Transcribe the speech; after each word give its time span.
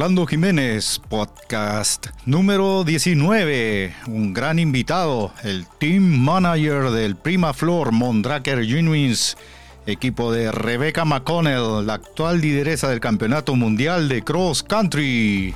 Orlando 0.00 0.24
Jiménez, 0.26 0.98
podcast 1.10 2.06
número 2.24 2.84
19. 2.84 3.94
Un 4.06 4.32
gran 4.32 4.58
invitado, 4.58 5.30
el 5.42 5.66
team 5.78 6.02
manager 6.02 6.90
del 6.90 7.16
Prima 7.16 7.52
Flor 7.52 7.92
Mondraker 7.92 8.64
Genuines, 8.64 9.36
equipo 9.84 10.32
de 10.32 10.52
Rebecca 10.52 11.04
McConnell, 11.04 11.86
la 11.86 11.92
actual 11.92 12.40
lideresa 12.40 12.88
del 12.88 12.98
Campeonato 12.98 13.54
Mundial 13.56 14.08
de 14.08 14.22
Cross 14.22 14.62
Country. 14.62 15.54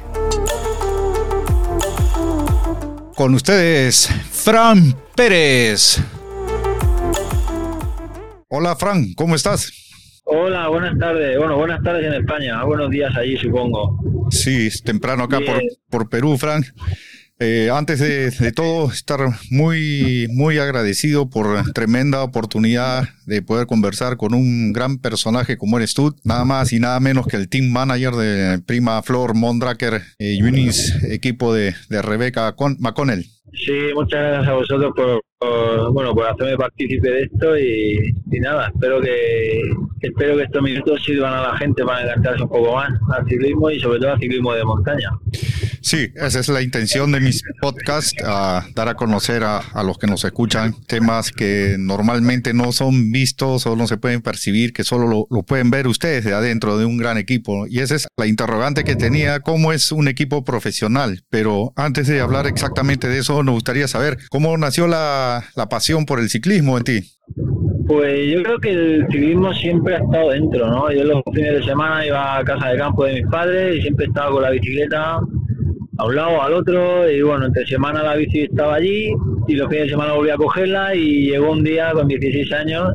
Con 3.17 3.35
ustedes, 3.35 4.11
Fran 4.31 4.95
Pérez. 5.17 6.01
Hola 8.51 8.77
Fran, 8.77 9.15
¿cómo 9.15 9.37
estás? 9.37 9.84
Hola, 10.37 10.67
buenas 10.67 10.99
tardes. 10.99 11.39
Bueno, 11.39 11.57
buenas 11.57 11.81
tardes 11.85 12.07
en 12.07 12.15
España. 12.15 12.65
Buenos 12.65 12.91
días 12.91 13.15
allí, 13.17 13.37
supongo. 13.37 14.01
Sí, 14.33 14.67
es 14.67 14.83
temprano 14.83 15.23
acá 15.23 15.39
por, 15.39 15.63
por, 15.89 16.11
Perú, 16.11 16.37
Frank. 16.37 16.67
Eh, 17.39 17.71
antes 17.73 18.01
de, 18.01 18.31
de, 18.31 18.51
todo, 18.51 18.91
estar 18.91 19.21
muy, 19.51 20.27
muy 20.31 20.59
agradecido 20.59 21.31
por 21.31 21.73
tremenda 21.73 22.25
oportunidad 22.25 23.05
de 23.27 23.43
poder 23.43 23.69
conversar 23.69 24.17
con 24.17 24.35
un 24.35 24.73
gran 24.73 24.99
personaje 24.99 25.57
como 25.57 25.79
eres 25.79 25.95
tú, 25.95 26.17
nada 26.25 26.45
más 26.45 26.73
y 26.73 26.81
nada 26.81 26.99
menos 26.99 27.29
que 27.29 27.37
el 27.37 27.49
team 27.49 27.71
manager 27.71 28.15
de 28.15 28.59
Prima 28.67 29.01
Flor 29.05 29.35
Mondraker 29.35 30.03
eh, 30.19 30.39
equipo 31.11 31.55
de, 31.55 31.77
de 31.89 32.03
Rebeca 32.03 32.57
McConnell. 32.81 33.25
Sí, 33.53 33.73
muchas 33.95 34.21
gracias 34.21 34.49
a 34.49 34.55
vosotros 34.55 34.93
por, 34.97 35.21
bueno, 35.41 36.15
por 36.15 36.27
hacerme 36.27 36.57
partícipe 36.57 37.09
de 37.09 37.23
esto 37.23 37.59
y, 37.59 38.15
nada, 38.41 38.69
espero 38.69 39.01
que 39.01 39.61
espero 40.01 40.37
que 40.37 40.43
estos 40.43 40.63
minutos 40.63 41.03
sirvan 41.05 41.33
a 41.33 41.43
la 41.53 41.57
gente 41.57 41.85
para 41.85 42.03
engantarse 42.03 42.43
un 42.43 42.49
poco 42.49 42.75
más 42.75 42.91
al 43.17 43.27
ciclismo 43.27 43.71
y 43.71 43.81
sobre 43.81 43.99
todo 44.01 44.13
al 44.13 44.21
ciclismo 44.21 44.53
de 44.53 44.65
montaña. 44.65 45.09
Sí, 45.81 46.11
esa 46.15 46.41
es 46.41 46.49
la 46.49 46.63
intención 46.63 47.13
de 47.13 47.21
mis 47.21 47.43
podcasts, 47.61 48.15
dar 48.23 48.89
a 48.89 48.95
conocer 48.95 49.45
a, 49.45 49.63
los 49.85 49.99
que 49.99 50.07
nos 50.07 50.25
escuchan 50.25 50.75
temas 50.87 51.31
que 51.31 51.77
normalmente 51.79 52.55
no 52.55 52.73
son 52.73 53.13
vistos 53.13 53.67
o 53.67 53.77
no 53.77 53.87
se 53.87 53.99
pueden 53.99 54.23
percibir, 54.23 54.73
que 54.73 54.83
solo 54.83 55.27
lo, 55.29 55.43
pueden 55.43 55.71
ver 55.71 55.87
ustedes 55.87 56.25
de 56.25 56.33
adentro 56.33 56.79
de 56.79 56.87
un 56.87 56.97
gran 56.97 57.19
equipo. 57.19 57.67
Y 57.67 57.81
esa 57.81 57.97
es 57.97 58.07
la 58.17 58.27
interrogante 58.27 58.83
que 58.83 58.97
tenía, 58.97 59.41
¿cómo 59.41 59.73
es 59.73 59.93
un 59.93 60.09
equipo 60.09 60.43
profesional? 60.43 61.23
Pero 61.29 61.75
antes 61.77 62.07
de 62.07 62.21
hablar 62.21 62.47
exactamente 62.47 63.09
de 63.09 63.19
eso, 63.19 63.43
nos 63.43 63.55
gustaría 63.55 63.87
saber 63.87 64.19
cómo 64.31 64.57
nació 64.57 64.87
la, 64.87 65.34
la 65.57 65.69
pasión 65.69 66.07
por 66.07 66.21
el 66.21 66.29
ciclismo 66.29 66.79
en 66.79 66.85
ti. 66.85 67.01
Pues 67.87 68.33
yo 68.33 68.43
creo 68.43 68.59
que 68.59 68.71
el 68.71 69.07
ciclismo 69.11 69.53
siempre 69.53 69.97
ha 69.97 69.99
estado 69.99 70.31
dentro, 70.31 70.67
¿no? 70.69 70.91
Yo 70.91 71.05
los 71.05 71.23
fines 71.33 71.55
de 71.55 71.65
semana 71.65 72.07
iba 72.07 72.39
a 72.39 72.45
casa 72.45 72.69
de 72.69 72.79
campo 72.79 73.05
de 73.05 73.15
mis 73.15 73.27
padres 73.27 73.77
y 73.77 73.83
siempre 73.83 74.07
estaba 74.07 74.31
con 74.31 74.43
la 74.43 74.51
bicicleta 74.51 75.21
a 75.97 76.05
un 76.05 76.17
lado, 76.17 76.43
al 76.43 76.55
otro, 76.55 77.11
y 77.11 77.23
bueno, 77.23 77.47
entre 77.47 77.67
semana 77.67 78.03
la 78.03 78.17
bici 78.17 78.41
estaba 78.43 78.75
allí 78.77 79.13
y 79.47 79.55
los 79.55 79.69
fines 79.69 79.85
de 79.85 79.91
semana 79.91 80.15
volví 80.15 80.31
a 80.31 80.37
cogerla 80.37 80.95
y 80.95 81.31
llegó 81.31 81.53
un 81.53 81.63
día 81.63 81.93
con 81.93 82.09
16 82.09 82.53
años 82.53 82.95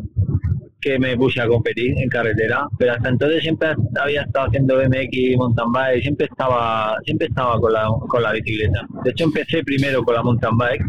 que 0.81 0.97
me 0.97 1.15
puse 1.17 1.41
a 1.41 1.47
competir 1.47 1.93
en 1.97 2.09
carretera, 2.09 2.65
pero 2.77 2.93
hasta 2.93 3.09
entonces 3.09 3.43
siempre 3.43 3.69
había 4.01 4.21
estado 4.21 4.47
haciendo 4.47 4.77
BMX 4.77 5.37
mountain 5.37 5.71
bike, 5.71 6.01
siempre 6.01 6.27
estaba 6.27 6.97
siempre 7.03 7.27
estaba 7.27 7.59
con 7.59 7.73
la, 7.73 7.87
con 8.07 8.23
la 8.23 8.31
bicicleta. 8.31 8.85
De 9.03 9.11
hecho 9.11 9.25
empecé 9.25 9.63
primero 9.63 10.03
con 10.03 10.15
la 10.15 10.23
mountain 10.23 10.57
bike 10.57 10.83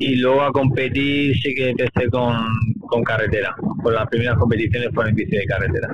y 0.00 0.16
luego 0.16 0.42
a 0.42 0.52
competir 0.52 1.34
sí 1.40 1.54
que 1.54 1.70
empecé 1.70 2.08
con, 2.10 2.34
con 2.86 3.02
carretera, 3.02 3.54
con 3.82 3.94
las 3.94 4.06
primeras 4.08 4.36
competiciones 4.36 4.90
fueron 4.94 5.10
en 5.10 5.16
bici 5.16 5.36
de 5.36 5.46
carretera. 5.46 5.88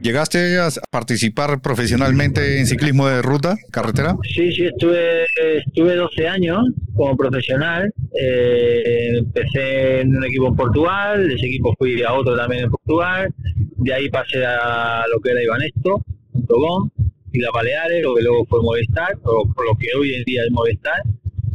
¿Llegaste 0.00 0.58
a 0.58 0.70
participar 0.90 1.60
profesionalmente 1.60 2.58
en 2.58 2.66
ciclismo 2.66 3.06
de 3.06 3.20
ruta, 3.20 3.56
carretera? 3.70 4.16
Sí, 4.22 4.50
sí, 4.50 4.64
estuve, 4.64 5.26
estuve 5.58 5.94
12 5.94 6.26
años 6.26 6.58
como 6.94 7.14
profesional. 7.18 7.92
Eh, 8.18 9.18
empecé 9.18 10.00
en 10.00 10.16
un 10.16 10.24
equipo 10.24 10.48
en 10.48 10.56
Portugal, 10.56 11.28
de 11.28 11.34
ese 11.34 11.46
equipo 11.46 11.74
fui 11.78 12.02
a 12.02 12.14
otro 12.14 12.34
también 12.34 12.64
en 12.64 12.70
Portugal. 12.70 13.34
De 13.76 13.92
ahí 13.92 14.08
pasé 14.08 14.42
a 14.42 15.04
lo 15.12 15.20
que 15.20 15.32
era 15.32 15.42
Ivanesto, 15.42 16.02
Togón, 16.48 16.90
y 17.32 17.40
la 17.40 17.50
Baleares, 17.50 18.02
lo 18.02 18.14
que 18.14 18.22
luego 18.22 18.46
fue 18.46 18.62
Movistar, 18.62 19.18
o 19.22 19.44
lo 19.44 19.76
que 19.78 19.88
hoy 19.98 20.14
en 20.14 20.24
día 20.24 20.42
es 20.46 20.50
Movistar. 20.50 21.02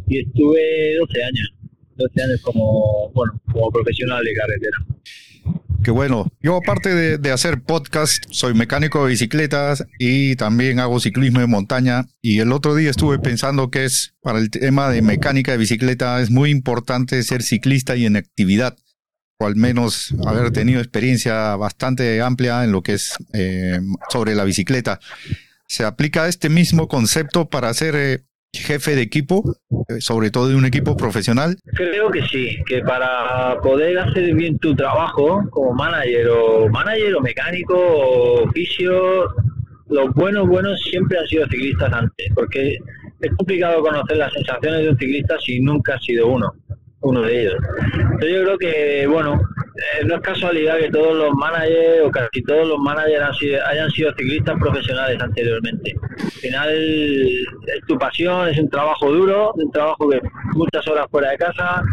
Y 0.08 0.20
estuve 0.20 0.98
12 1.00 1.24
años, 1.24 1.54
12 1.96 2.22
años 2.22 2.42
como, 2.44 3.10
bueno, 3.16 3.42
como 3.52 3.72
profesional 3.72 4.24
de 4.24 4.34
carretera. 4.34 4.78
Qué 5.86 5.92
bueno. 5.92 6.26
Yo 6.42 6.56
aparte 6.56 7.20
de, 7.20 7.32
hacer 7.32 7.62
podcast, 7.62 8.24
soy 8.32 8.56
mecánico 8.56 9.04
de 9.04 9.12
bicicletas 9.12 9.86
y 10.00 10.36
también 10.36 10.80
hago 10.80 11.00
ciclismo 11.00 11.42
de 11.42 11.46
montaña. 11.46 12.08
Y 12.24 12.40
el 12.40 12.54
otro 12.54 12.74
día 12.74 12.90
estuve 12.90 13.20
pensando 13.20 13.70
que 13.70 13.86
es 13.86 14.16
para 14.24 14.40
el 14.40 14.50
tema 14.50 14.90
de 14.90 15.04
mecánica 15.04 15.52
de 15.52 15.60
bicicleta 15.60 16.20
es 16.22 16.32
muy 16.32 16.50
importante 16.50 17.22
ser 17.22 17.44
ciclista 17.44 17.96
y 17.96 18.08
en 18.08 18.16
actividad 18.16 18.76
o 19.38 19.46
al 19.46 19.58
menos 19.58 20.16
haber 20.26 20.50
tenido 20.50 20.80
experiencia 20.80 21.56
bastante 21.56 22.20
amplia 22.20 22.64
en 22.64 22.72
lo 22.72 22.82
que 22.82 22.94
es 22.94 23.14
eh, 23.34 23.80
sobre 24.10 24.34
la 24.34 24.44
bicicleta. 24.44 25.00
¿Se 25.68 25.84
aplica 25.84 26.28
este 26.28 26.50
mismo 26.50 26.88
concepto 26.88 27.48
para 27.48 27.70
hacer 27.70 27.96
eh, 27.96 28.26
jefe 28.62 28.96
de 28.96 29.02
equipo, 29.02 29.56
eh, 29.90 30.02
sobre 30.02 30.32
todo 30.32 30.48
de 30.48 30.56
un 30.56 30.66
equipo 30.66 30.96
profesional? 30.98 31.58
Creo 31.76 32.10
que 32.10 32.22
sí, 32.24 32.58
que 32.66 32.82
para 32.82 33.60
poder 33.62 33.98
hacer 34.00 34.34
bien 34.34 34.58
tu 34.60 34.76
trabajo 34.76 35.44
como 35.52 35.74
manager 35.74 36.28
o 36.30 36.70
manager 36.70 37.16
o 37.16 37.22
mecánico 37.22 37.76
o 37.76 38.48
oficio, 38.48 39.30
los 39.90 40.14
buenos 40.14 40.48
buenos 40.48 40.80
siempre 40.82 41.20
han 41.20 41.28
sido 41.28 41.48
ciclistas 41.48 41.92
antes, 41.94 42.28
porque 42.34 42.78
es 43.22 43.32
complicado 43.38 43.82
conocer 43.82 44.18
las 44.18 44.34
sensaciones 44.34 44.84
de 44.84 44.90
un 44.90 44.98
ciclista 44.98 45.36
si 45.40 45.60
nunca 45.60 45.96
has 45.96 46.04
sido 46.04 46.28
uno, 46.28 46.54
uno 47.06 47.22
de 47.22 47.42
ellos. 47.42 47.56
Entonces 47.94 48.32
yo 48.32 48.44
creo 48.44 48.58
que, 48.58 49.08
bueno, 49.08 49.40
eh, 49.76 50.06
no 50.06 50.16
es 50.16 50.22
casualidad 50.22 50.78
que 50.78 50.90
todos 50.90 51.16
los 51.16 51.34
managers 51.36 52.06
o 52.06 52.12
casi 52.12 52.42
todos 52.44 52.68
los 52.68 52.80
managers 52.80 53.38
hayan 53.70 53.90
sido 53.92 54.14
ciclistas 54.18 54.58
profesionales 54.60 55.22
anteriormente. 55.22 55.96
Al 56.18 56.32
final 56.32 56.70
es 56.70 57.86
tu 57.88 57.98
pasión, 57.98 58.48
es 58.48 58.58
un 58.58 58.70
trabajo 58.70 59.12
duro, 59.12 59.52
un 59.56 59.72
trabajo 59.72 60.10
que 60.10 60.22
muchas 60.54 60.88
horas 60.88 61.08
fuera 61.12 61.32
de 61.32 61.38
casa. 61.38 61.84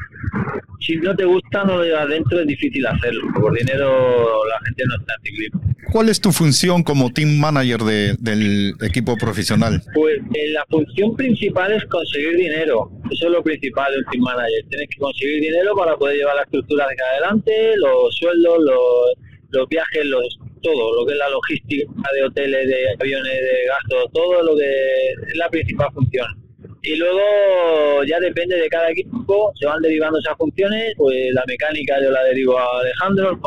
Si 0.81 0.97
no 0.97 1.15
te 1.15 1.25
gusta, 1.25 1.65
no 1.65 1.77
lo 1.77 1.85
llevas 1.85 2.09
dentro, 2.09 2.41
es 2.41 2.47
difícil 2.47 2.85
hacerlo. 2.87 3.29
Por 3.41 3.57
dinero 3.57 4.45
la 4.47 4.59
gente 4.67 4.83
no 4.87 4.97
está 4.97 5.15
ciclismo. 5.23 5.63
¿Cuál 5.93 6.09
es 6.09 6.21
tu 6.21 6.33
función 6.33 6.83
como 6.83 7.13
team 7.13 7.39
manager 7.39 7.81
del 7.81 8.75
equipo 8.81 9.17
profesional? 9.17 9.83
Pues 9.95 10.19
eh, 10.35 10.51
la 10.53 10.65
función 10.71 11.15
principal 11.17 11.73
es 11.73 11.85
conseguir 11.85 12.37
dinero. 12.37 12.91
Eso 13.11 13.27
es 13.27 13.33
lo 13.33 13.43
principal 13.43 13.93
de 13.93 13.99
un 13.99 14.05
team 14.11 14.23
manager. 14.23 14.65
Tienes 14.71 14.89
que 14.89 14.99
conseguir 14.99 15.41
dinero 15.41 15.77
para 15.77 15.97
poder 15.97 16.17
llevar 16.17 16.37
la 16.37 16.43
estructura 16.43 16.87
de 16.89 16.97
adelante, 17.13 17.77
los 17.77 18.17
sueldos, 18.17 18.59
los, 19.51 19.69
viajes, 19.69 20.07
los 20.07 20.39
todo, 20.63 20.95
lo 20.95 21.07
que 21.07 21.13
es 21.13 21.19
la 21.19 21.29
logística 21.29 21.93
de 22.15 22.23
hoteles, 22.25 22.67
de 22.69 22.87
aviones, 22.99 23.33
de 23.33 23.67
gastos, 23.69 24.13
todo 24.13 24.43
lo 24.43 24.57
que 24.57 25.29
es 25.29 25.37
la 25.37 25.51
principal 25.51 25.89
función. 25.93 26.42
Y 26.83 26.97
luego 26.97 28.03
ya 28.05 28.19
depende 28.19 28.57
de 28.57 28.69
cada 28.69 28.91
equipo, 28.91 29.53
se 29.59 29.67
van 29.67 29.81
derivando 29.83 30.19
esas 30.19 30.37
funciones, 30.37 30.95
pues 30.97 31.33
la 31.33 31.45
mecánica 31.47 32.03
yo 32.03 32.11
la 32.11 32.25
derivo 32.25 32.59
a 32.59 32.81
Alejandro, 32.81 33.39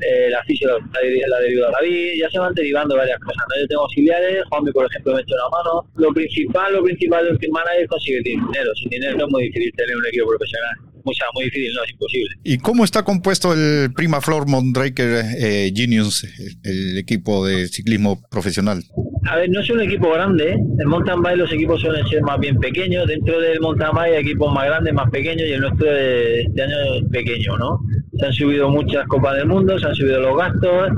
eh, 0.00 0.28
la 0.30 0.42
fisio 0.42 0.68
la, 0.68 1.38
derivo 1.38 1.66
a 1.66 1.70
David, 1.70 2.14
ya 2.18 2.28
se 2.28 2.40
van 2.40 2.52
derivando 2.54 2.96
varias 2.96 3.20
cosas. 3.20 3.44
Yo 3.60 3.66
tengo 3.68 3.82
auxiliares, 3.82 4.42
Juanmi 4.50 4.72
por 4.72 4.86
ejemplo 4.86 5.14
me 5.14 5.20
echa 5.20 5.34
una 5.34 5.56
mano. 5.56 5.88
Lo 5.94 6.12
principal, 6.12 6.72
lo 6.72 6.82
principal 6.82 7.24
de 7.24 7.30
un 7.30 7.52
manager 7.52 7.82
es 7.82 7.88
conseguir 7.88 8.22
dinero. 8.24 8.74
Sin 8.74 8.90
dinero 8.90 9.26
es 9.26 9.32
muy 9.32 9.44
difícil 9.44 9.72
tener 9.76 9.96
un 9.96 10.06
equipo 10.06 10.28
profesional 10.28 10.92
muy, 11.04 11.14
muy 11.34 11.44
difícil, 11.44 11.74
no 11.74 11.84
es 11.84 11.90
imposible. 11.90 12.30
¿Y 12.44 12.58
cómo 12.58 12.84
está 12.84 13.04
compuesto 13.04 13.52
el 13.52 13.92
Prima 13.92 14.20
Flor 14.20 14.48
Mondraker 14.48 15.24
eh, 15.38 15.72
Genius, 15.74 16.26
el 16.62 16.98
equipo 16.98 17.46
de 17.46 17.68
ciclismo 17.68 18.20
profesional? 18.30 18.84
A 19.24 19.36
ver, 19.36 19.50
no 19.50 19.60
es 19.60 19.70
un 19.70 19.80
equipo 19.80 20.10
grande. 20.12 20.52
En 20.52 20.88
mountain 20.88 21.22
bike 21.22 21.36
los 21.36 21.52
equipos 21.52 21.80
suelen 21.80 22.06
ser 22.08 22.22
más 22.22 22.40
bien 22.40 22.58
pequeños. 22.58 23.06
Dentro 23.06 23.40
del 23.40 23.60
mountain 23.60 23.92
bike 23.94 24.14
hay 24.14 24.20
equipos 24.22 24.52
más 24.52 24.66
grandes, 24.66 24.92
más 24.94 25.10
pequeños 25.10 25.46
y 25.48 25.52
el 25.52 25.60
nuestro 25.60 25.86
de 25.86 26.40
este 26.42 26.62
año 26.62 26.76
es 26.94 27.10
pequeño, 27.10 27.56
¿no? 27.56 27.80
Se 28.18 28.26
han 28.26 28.32
subido 28.32 28.68
muchas 28.68 29.06
copas 29.06 29.36
del 29.36 29.46
mundo, 29.46 29.78
se 29.78 29.86
han 29.86 29.94
subido 29.94 30.20
los 30.20 30.36
gastos. 30.36 30.90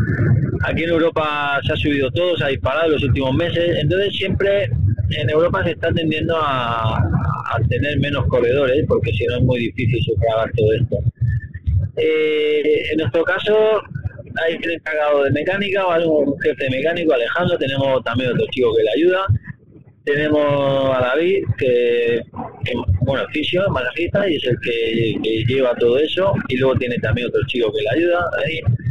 Aquí 0.63 0.85
en 0.85 0.91
Europa 0.91 1.61
se 1.67 1.73
ha 1.75 1.77
subido 1.77 2.11
todo, 2.13 2.37
se 2.37 2.45
ha 2.45 2.49
disparado 2.49 2.87
en 2.87 2.93
los 2.93 3.03
últimos 3.03 3.35
meses. 3.35 3.79
Entonces 3.79 4.17
siempre 4.17 4.71
en 5.11 5.29
Europa 5.29 5.63
se 5.65 5.73
está 5.73 5.93
tendiendo 5.93 6.35
a, 6.37 7.03
tener 7.69 7.99
menos 8.01 8.27
corredores, 8.27 8.85
porque 8.89 9.13
si 9.13 9.27
no 9.27 9.37
es 9.37 9.43
muy 9.43 9.61
difícil 9.61 10.03
sufragar 10.03 10.51
todo 10.57 10.73
esto. 10.73 10.97
Eh, 11.97 12.83
en 12.91 12.99
nuestro 12.99 13.23
caso, 13.23 13.83
hay 14.43 14.59
que 14.59 14.75
encargado 14.75 15.25
de 15.25 15.31
mecánica, 15.31 15.87
un 15.87 16.39
jefe 16.41 16.71
mecánico, 16.71 17.13
Alejandro, 17.13 17.59
tenemos 17.59 18.03
también 18.05 18.33
otro 18.33 18.47
chico 18.51 18.75
que 18.75 18.83
le 18.83 18.91
ayuda, 18.91 19.27
tenemos 20.05 20.97
a 20.97 21.01
David, 21.01 21.45
que, 21.57 22.21
bueno, 23.01 23.25
fisio, 23.33 23.69
masajista, 23.71 24.29
y 24.29 24.37
es 24.37 24.45
el 24.45 24.59
que, 24.61 25.45
lleva 25.47 25.75
todo 25.77 25.99
eso, 25.99 26.35
y 26.49 26.57
luego 26.57 26.77
tiene 26.77 26.99
también 26.99 27.29
otro 27.29 27.41
chico 27.47 27.73
que 27.73 27.83
le 27.83 27.91
ayuda, 27.91 28.31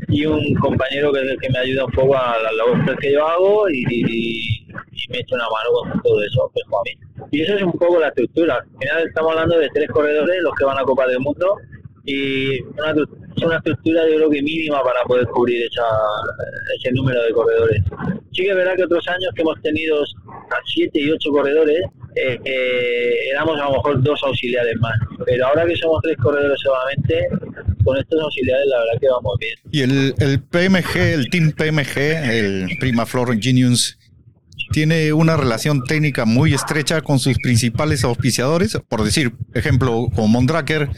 y 0.07 0.25
un 0.25 0.53
compañero 0.55 1.11
que 1.11 1.21
es 1.21 1.31
el 1.31 1.39
que 1.39 1.49
me 1.49 1.59
ayuda 1.59 1.85
un 1.85 1.91
poco 1.91 2.17
a 2.17 2.37
las 2.41 2.53
labores 2.53 2.97
que 2.99 3.13
yo 3.13 3.27
hago, 3.27 3.69
y 3.69 4.65
me 5.09 5.19
eche 5.19 5.35
una 5.35 5.45
mano 5.45 5.91
con 5.91 6.01
todo 6.01 6.23
eso, 6.23 6.51
pues 6.53 6.65
a 6.67 6.81
mí. 6.83 7.27
Y 7.31 7.41
eso 7.41 7.55
es 7.55 7.63
un 7.63 7.73
poco 7.73 7.99
la 7.99 8.07
estructura. 8.07 8.55
Al 8.55 8.79
final 8.79 9.07
estamos 9.07 9.31
hablando 9.31 9.59
de 9.59 9.69
tres 9.73 9.89
corredores, 9.89 10.41
los 10.41 10.53
que 10.55 10.65
van 10.65 10.77
a 10.77 10.83
Copa 10.83 11.07
del 11.07 11.19
Mundo, 11.19 11.57
y 12.05 12.59
una, 12.61 12.93
es 13.35 13.43
una 13.43 13.57
estructura 13.57 14.03
yo 14.09 14.15
creo 14.15 14.29
mínima 14.29 14.83
para 14.83 15.03
poder 15.03 15.25
cubrir 15.27 15.65
esa, 15.65 15.85
ese 16.79 16.91
número 16.93 17.21
de 17.23 17.31
corredores. 17.31 17.83
Sí 18.31 18.43
que 18.43 18.49
es 18.49 18.55
verdad 18.55 18.75
que 18.75 18.83
otros 18.83 19.07
años 19.07 19.29
que 19.35 19.41
hemos 19.41 19.61
tenido 19.61 20.01
a 20.01 20.57
siete 20.73 20.99
y 20.99 21.11
ocho 21.11 21.31
corredores, 21.31 21.81
eh, 22.15 22.39
eh, 22.43 23.29
éramos 23.31 23.59
a 23.59 23.65
lo 23.65 23.71
mejor 23.73 24.01
dos 24.03 24.21
auxiliares 24.23 24.75
más. 24.79 24.93
Pero 25.25 25.47
ahora 25.47 25.65
que 25.65 25.75
somos 25.75 26.01
tres 26.03 26.17
corredores 26.17 26.59
solamente, 26.61 27.27
con 27.83 27.97
estos 27.97 28.21
auxiliares 28.21 28.65
la 28.67 28.79
verdad 28.79 29.01
que 29.01 29.07
vamos 29.09 29.37
bien. 29.39 29.55
Y 29.71 29.81
el, 29.81 30.15
el 30.19 30.41
PMG, 30.41 30.97
el 30.97 31.29
Team 31.29 31.51
PMG, 31.51 31.97
el 31.97 32.77
Prima 32.79 33.05
Flor 33.05 33.39
Genius, 33.39 33.97
tiene 34.71 35.13
una 35.13 35.37
relación 35.37 35.83
técnica 35.83 36.25
muy 36.25 36.53
estrecha 36.53 37.01
con 37.01 37.19
sus 37.19 37.37
principales 37.37 38.03
auspiciadores. 38.03 38.77
Por 38.89 39.03
decir, 39.03 39.33
ejemplo, 39.53 40.07
con 40.15 40.31
Mondraker, 40.31 40.89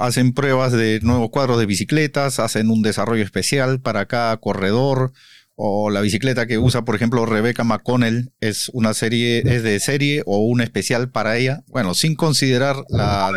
hacen 0.00 0.32
pruebas 0.32 0.72
de 0.72 1.00
nuevos 1.02 1.30
cuadros 1.30 1.58
de 1.58 1.66
bicicletas, 1.66 2.40
hacen 2.40 2.70
un 2.70 2.82
desarrollo 2.82 3.22
especial 3.22 3.80
para 3.80 4.06
cada 4.06 4.36
corredor 4.38 5.12
o 5.54 5.90
la 5.90 6.00
bicicleta 6.00 6.46
que 6.46 6.56
usa, 6.56 6.86
por 6.86 6.94
ejemplo, 6.94 7.26
Rebecca 7.26 7.64
McConnell 7.64 8.32
es 8.40 8.70
una 8.72 8.94
serie, 8.94 9.42
es 9.44 9.62
de 9.62 9.78
serie 9.78 10.22
o 10.24 10.38
un 10.38 10.62
especial 10.62 11.10
para 11.10 11.36
ella. 11.36 11.60
Bueno, 11.66 11.92
sin 11.92 12.14
considerar 12.16 12.76
la 12.88 13.30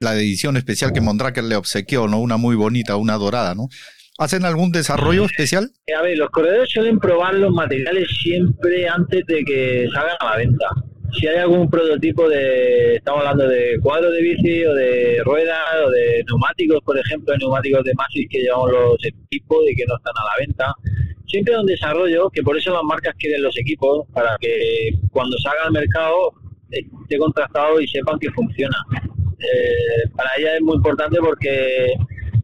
la 0.00 0.16
edición 0.16 0.56
especial 0.56 0.92
que 0.92 1.00
Mondraker 1.00 1.44
le 1.44 1.54
obsequió, 1.54 2.08
¿no? 2.08 2.18
Una 2.18 2.36
muy 2.36 2.56
bonita, 2.56 2.96
una 2.96 3.14
dorada, 3.14 3.54
¿no? 3.54 3.68
¿Hacen 4.18 4.44
algún 4.44 4.72
desarrollo 4.72 5.24
especial? 5.24 5.70
A 5.96 6.02
ver, 6.02 6.18
los 6.18 6.28
corredores 6.30 6.68
suelen 6.70 6.98
probar 6.98 7.34
los 7.34 7.52
materiales 7.52 8.08
siempre 8.20 8.88
antes 8.88 9.24
de 9.26 9.44
que 9.44 9.86
salgan 9.94 10.16
a 10.18 10.24
la 10.30 10.36
venta 10.38 10.66
si 11.12 11.26
hay 11.26 11.36
algún 11.38 11.68
prototipo 11.68 12.28
de, 12.28 12.96
estamos 12.96 13.20
hablando 13.20 13.46
de 13.48 13.78
cuadros 13.82 14.12
de 14.12 14.22
bici 14.22 14.64
o 14.64 14.74
de 14.74 15.20
ruedas 15.24 15.60
o 15.84 15.90
de 15.90 16.24
neumáticos, 16.26 16.80
por 16.84 16.98
ejemplo, 16.98 17.36
neumáticos 17.36 17.84
de 17.84 17.94
Masis 17.94 18.26
que 18.30 18.40
llevamos 18.40 18.72
los 18.72 19.04
equipos 19.04 19.58
y 19.70 19.76
que 19.76 19.84
no 19.86 19.96
están 19.96 20.14
a 20.16 20.24
la 20.24 20.46
venta. 20.46 20.74
Siempre 21.26 21.54
hay 21.54 21.60
un 21.60 21.66
desarrollo, 21.66 22.30
que 22.30 22.42
por 22.42 22.56
eso 22.56 22.72
las 22.72 22.82
marcas 22.82 23.14
quieren 23.18 23.42
los 23.42 23.56
equipos, 23.58 24.06
para 24.12 24.36
que 24.40 24.90
cuando 25.10 25.36
salga 25.38 25.64
al 25.64 25.72
mercado 25.72 26.32
esté 26.70 27.18
contrastado 27.18 27.80
y 27.80 27.86
sepan 27.88 28.18
que 28.18 28.30
funciona. 28.30 28.76
Eh, 29.38 30.08
para 30.16 30.30
ella 30.38 30.56
es 30.56 30.62
muy 30.62 30.76
importante 30.76 31.18
porque 31.20 31.94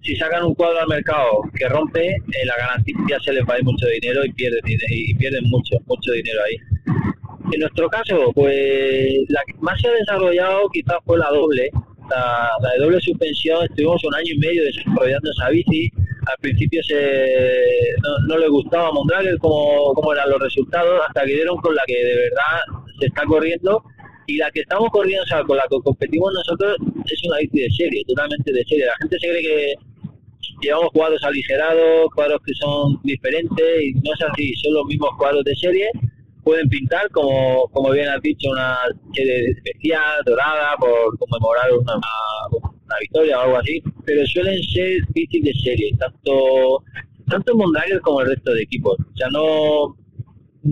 si 0.03 0.17
sacan 0.17 0.45
un 0.45 0.55
cuadro 0.55 0.81
al 0.81 0.89
mercado 0.89 1.43
que 1.55 1.69
rompe, 1.69 2.07
eh, 2.07 2.47
la 2.47 2.57
garantía 2.57 3.19
se 3.25 3.33
les 3.33 3.45
va 3.45 3.55
a 3.55 3.59
ir 3.59 3.65
mucho 3.65 3.87
dinero 3.87 4.25
y 4.25 4.33
pierden, 4.33 4.61
y 4.67 5.15
pierden 5.15 5.45
mucho, 5.45 5.77
mucho 5.87 6.13
dinero 6.13 6.41
ahí. 6.47 6.57
En 7.51 7.61
nuestro 7.61 7.89
caso, 7.89 8.31
pues 8.35 9.25
la 9.29 9.41
que 9.47 9.55
más 9.61 9.81
se 9.81 9.89
ha 9.89 9.93
desarrollado 9.93 10.69
quizás 10.71 10.99
fue 11.05 11.19
la 11.19 11.31
doble, 11.31 11.71
la, 12.11 12.51
de 12.75 12.85
doble 12.85 13.01
suspensión. 13.01 13.65
Estuvimos 13.65 14.05
un 14.05 14.15
año 14.15 14.35
y 14.35 14.39
medio 14.39 14.65
desarrollando 14.65 15.31
esa 15.31 15.49
bici. 15.49 15.91
Al 16.27 16.37
principio 16.41 16.83
se, 16.83 17.97
no, 18.27 18.37
le 18.37 18.49
gustaba 18.49 18.89
a 18.89 18.93
Mondrager 18.93 19.39
cómo, 19.39 19.95
cómo 19.95 20.13
eran 20.13 20.29
los 20.29 20.41
resultados, 20.41 21.01
hasta 21.09 21.25
que 21.25 21.35
dieron 21.35 21.57
con 21.59 21.75
la 21.75 21.83
que 21.87 21.97
de 21.97 22.17
verdad 22.17 22.83
se 23.01 23.07
está 23.07 23.25
corriendo. 23.25 23.83
Y 24.27 24.37
la 24.37 24.51
que 24.51 24.61
estamos 24.61 24.91
corriendo, 24.91 25.25
o 25.25 25.27
sea, 25.27 25.43
con 25.45 25.57
la 25.57 25.65
que 25.71 25.79
competimos 25.83 26.31
nosotros, 26.35 26.77
es 27.07 27.25
una 27.25 27.39
bici 27.39 27.61
de 27.61 27.71
serie, 27.71 28.05
totalmente 28.07 28.53
de 28.53 28.65
serie. 28.65 28.85
La 28.85 28.97
gente 28.97 29.19
se 29.19 29.27
cree 29.27 29.43
que 29.43 29.75
llevamos 30.61 30.91
cuadros 30.93 31.23
aligerados, 31.25 32.11
cuadros 32.15 32.43
que 32.45 32.53
son 32.61 33.01
diferentes, 33.05 33.83
y 33.83 33.95
no 33.95 34.13
es 34.13 34.23
así, 34.31 34.53
son 34.57 34.75
los 34.75 34.85
mismos 34.85 35.11
cuadros 35.17 35.45
de 35.45 35.57
serie 35.57 35.89
pueden 36.49 36.69
pintar, 36.71 37.11
como, 37.11 37.69
como 37.75 37.91
bien 37.91 38.09
has 38.09 38.23
dicho, 38.23 38.49
una 38.49 38.79
serie 39.13 39.51
especial, 39.51 40.23
dorada, 40.25 40.77
por 40.79 41.19
conmemorar 41.19 41.71
una, 41.75 41.97
una 42.51 42.97
victoria 43.03 43.39
o 43.39 43.43
algo 43.43 43.57
así, 43.59 43.83
pero 44.07 44.27
suelen 44.27 44.63
ser 44.63 44.99
bicis 45.13 45.45
de 45.45 45.53
serie, 45.63 45.91
tanto 45.99 46.83
tanto 47.29 47.55
Mondrager 47.55 48.01
como 48.01 48.23
el 48.23 48.29
resto 48.29 48.55
de 48.55 48.63
equipos. 48.63 48.97
O 48.99 49.17
sea, 49.17 49.29
no, 49.29 49.95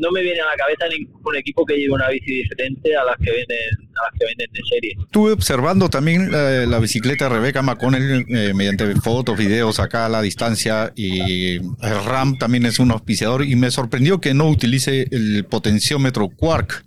no 0.01 0.11
me 0.11 0.23
viene 0.23 0.41
a 0.41 0.47
la 0.47 0.57
cabeza 0.57 0.87
ningún 0.89 1.37
equipo 1.37 1.65
que 1.65 1.77
lleve 1.77 1.93
una 1.93 2.09
bici 2.09 2.33
diferente 2.33 2.97
a 2.97 3.05
las 3.05 3.17
que 3.19 3.31
venden 3.31 3.87
a 3.97 4.05
las 4.05 4.19
que 4.19 4.27
venden 4.27 4.47
de 4.53 4.61
serie. 4.69 4.97
Estuve 5.01 5.33
observando 5.33 5.89
también 5.89 6.31
eh, 6.35 6.67
la 6.69 6.79
bicicleta 6.79 7.29
Rebeca 7.29 7.63
McConnell 7.63 8.27
eh, 8.29 8.53
mediante 8.55 8.95
fotos, 8.97 9.37
videos 9.39 9.81
acá 9.81 10.07
a 10.07 10.09
la 10.09 10.23
distancia 10.23 10.93
y 10.95 11.57
el 11.57 12.05
RAM 12.05 12.39
también 12.39 12.67
es 12.67 12.79
un 12.79 12.91
auspiciador 12.91 13.45
y 13.45 13.57
me 13.57 13.71
sorprendió 13.71 14.21
que 14.21 14.35
no 14.35 14.49
utilice 14.49 15.07
el 15.11 15.45
potenciómetro 15.45 16.29
Quark 16.29 16.86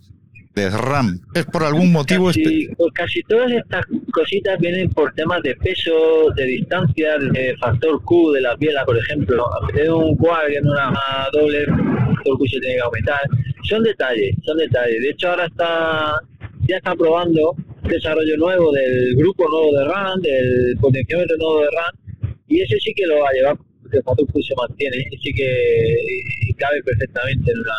de 0.59 0.69
RAM. 0.69 1.21
¿Es 1.33 1.45
por 1.45 1.63
algún 1.63 1.91
motivo? 1.91 2.27
Casi, 2.27 2.67
pues 2.77 2.91
casi 2.93 3.21
todas 3.23 3.51
estas 3.51 3.85
cositas 4.11 4.59
vienen 4.59 4.89
por 4.89 5.13
temas 5.13 5.41
de 5.43 5.55
peso, 5.55 6.29
de 6.35 6.45
distancia, 6.45 7.17
de 7.17 7.55
factor 7.57 8.01
Q 8.03 8.31
de 8.33 8.41
las 8.41 8.57
bielas, 8.57 8.85
por 8.85 8.97
ejemplo. 8.97 9.45
De 9.73 9.89
un 9.91 10.15
Quark 10.17 10.49
en 10.49 10.67
una 10.67 10.93
doble, 11.31 11.65
factor 11.65 12.37
Q 12.37 12.47
se 12.47 12.59
tiene 12.59 12.75
que 12.75 12.81
aumentar. 12.81 13.21
Son 13.63 13.83
detalles, 13.83 14.35
son 14.43 14.57
detalles. 14.57 15.01
De 15.01 15.09
hecho, 15.09 15.29
ahora 15.29 15.45
está 15.45 16.19
ya 16.67 16.77
está 16.77 16.93
probando 16.95 17.55
un 17.83 17.89
desarrollo 17.89 18.37
nuevo 18.37 18.71
del 18.71 19.15
grupo 19.15 19.49
nuevo 19.49 19.77
de 19.77 19.85
RAM, 19.85 20.21
del 20.21 20.77
potenciómetro 20.79 21.35
nuevo 21.37 21.61
de 21.61 21.67
RAM, 21.71 22.35
y 22.47 22.61
ese 22.61 22.77
sí 22.79 22.93
que 22.95 23.07
lo 23.07 23.19
va 23.19 23.29
a 23.29 23.33
llevar 23.33 23.57
porque 23.81 23.97
el 23.97 24.03
factor 24.03 24.27
Q 24.31 24.43
se 24.43 24.55
mantiene, 24.55 24.97
y 25.09 25.17
sí 25.17 25.33
que 25.33 26.53
cabe 26.57 26.83
perfectamente 26.83 27.51
en 27.51 27.59
una, 27.59 27.73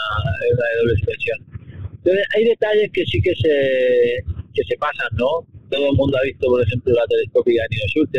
en 0.49 0.57
una 0.57 0.67
de 0.67 0.77
doble 0.81 0.95
suspensión. 0.97 1.39
Entonces, 2.03 2.25
hay 2.35 2.45
detalles 2.45 2.91
que 2.93 3.05
sí 3.05 3.21
que 3.21 3.35
se, 3.35 4.25
que 4.55 4.65
se 4.65 4.77
pasan, 4.79 5.09
¿no? 5.13 5.47
Todo 5.71 5.91
el 5.91 5.97
mundo 5.97 6.17
ha 6.19 6.25
visto, 6.25 6.47
por 6.47 6.63
ejemplo, 6.63 6.95
la 6.95 7.07
telescópica 7.07 7.63
de 7.63 7.69
Nino 7.77 7.87
Schultz, 7.89 8.13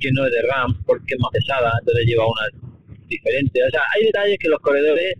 que 0.00 0.10
no 0.12 0.24
es 0.26 0.32
de 0.32 0.42
RAM, 0.42 0.82
porque 0.84 1.14
es 1.14 1.20
más 1.20 1.30
pesada, 1.30 1.72
entonces 1.80 2.06
lleva 2.06 2.24
una 2.26 2.70
diferente. 3.06 3.60
O 3.62 3.70
sea, 3.70 3.82
hay 3.94 4.06
detalles 4.06 4.38
que 4.38 4.48
los 4.48 4.58
corredores 4.60 5.14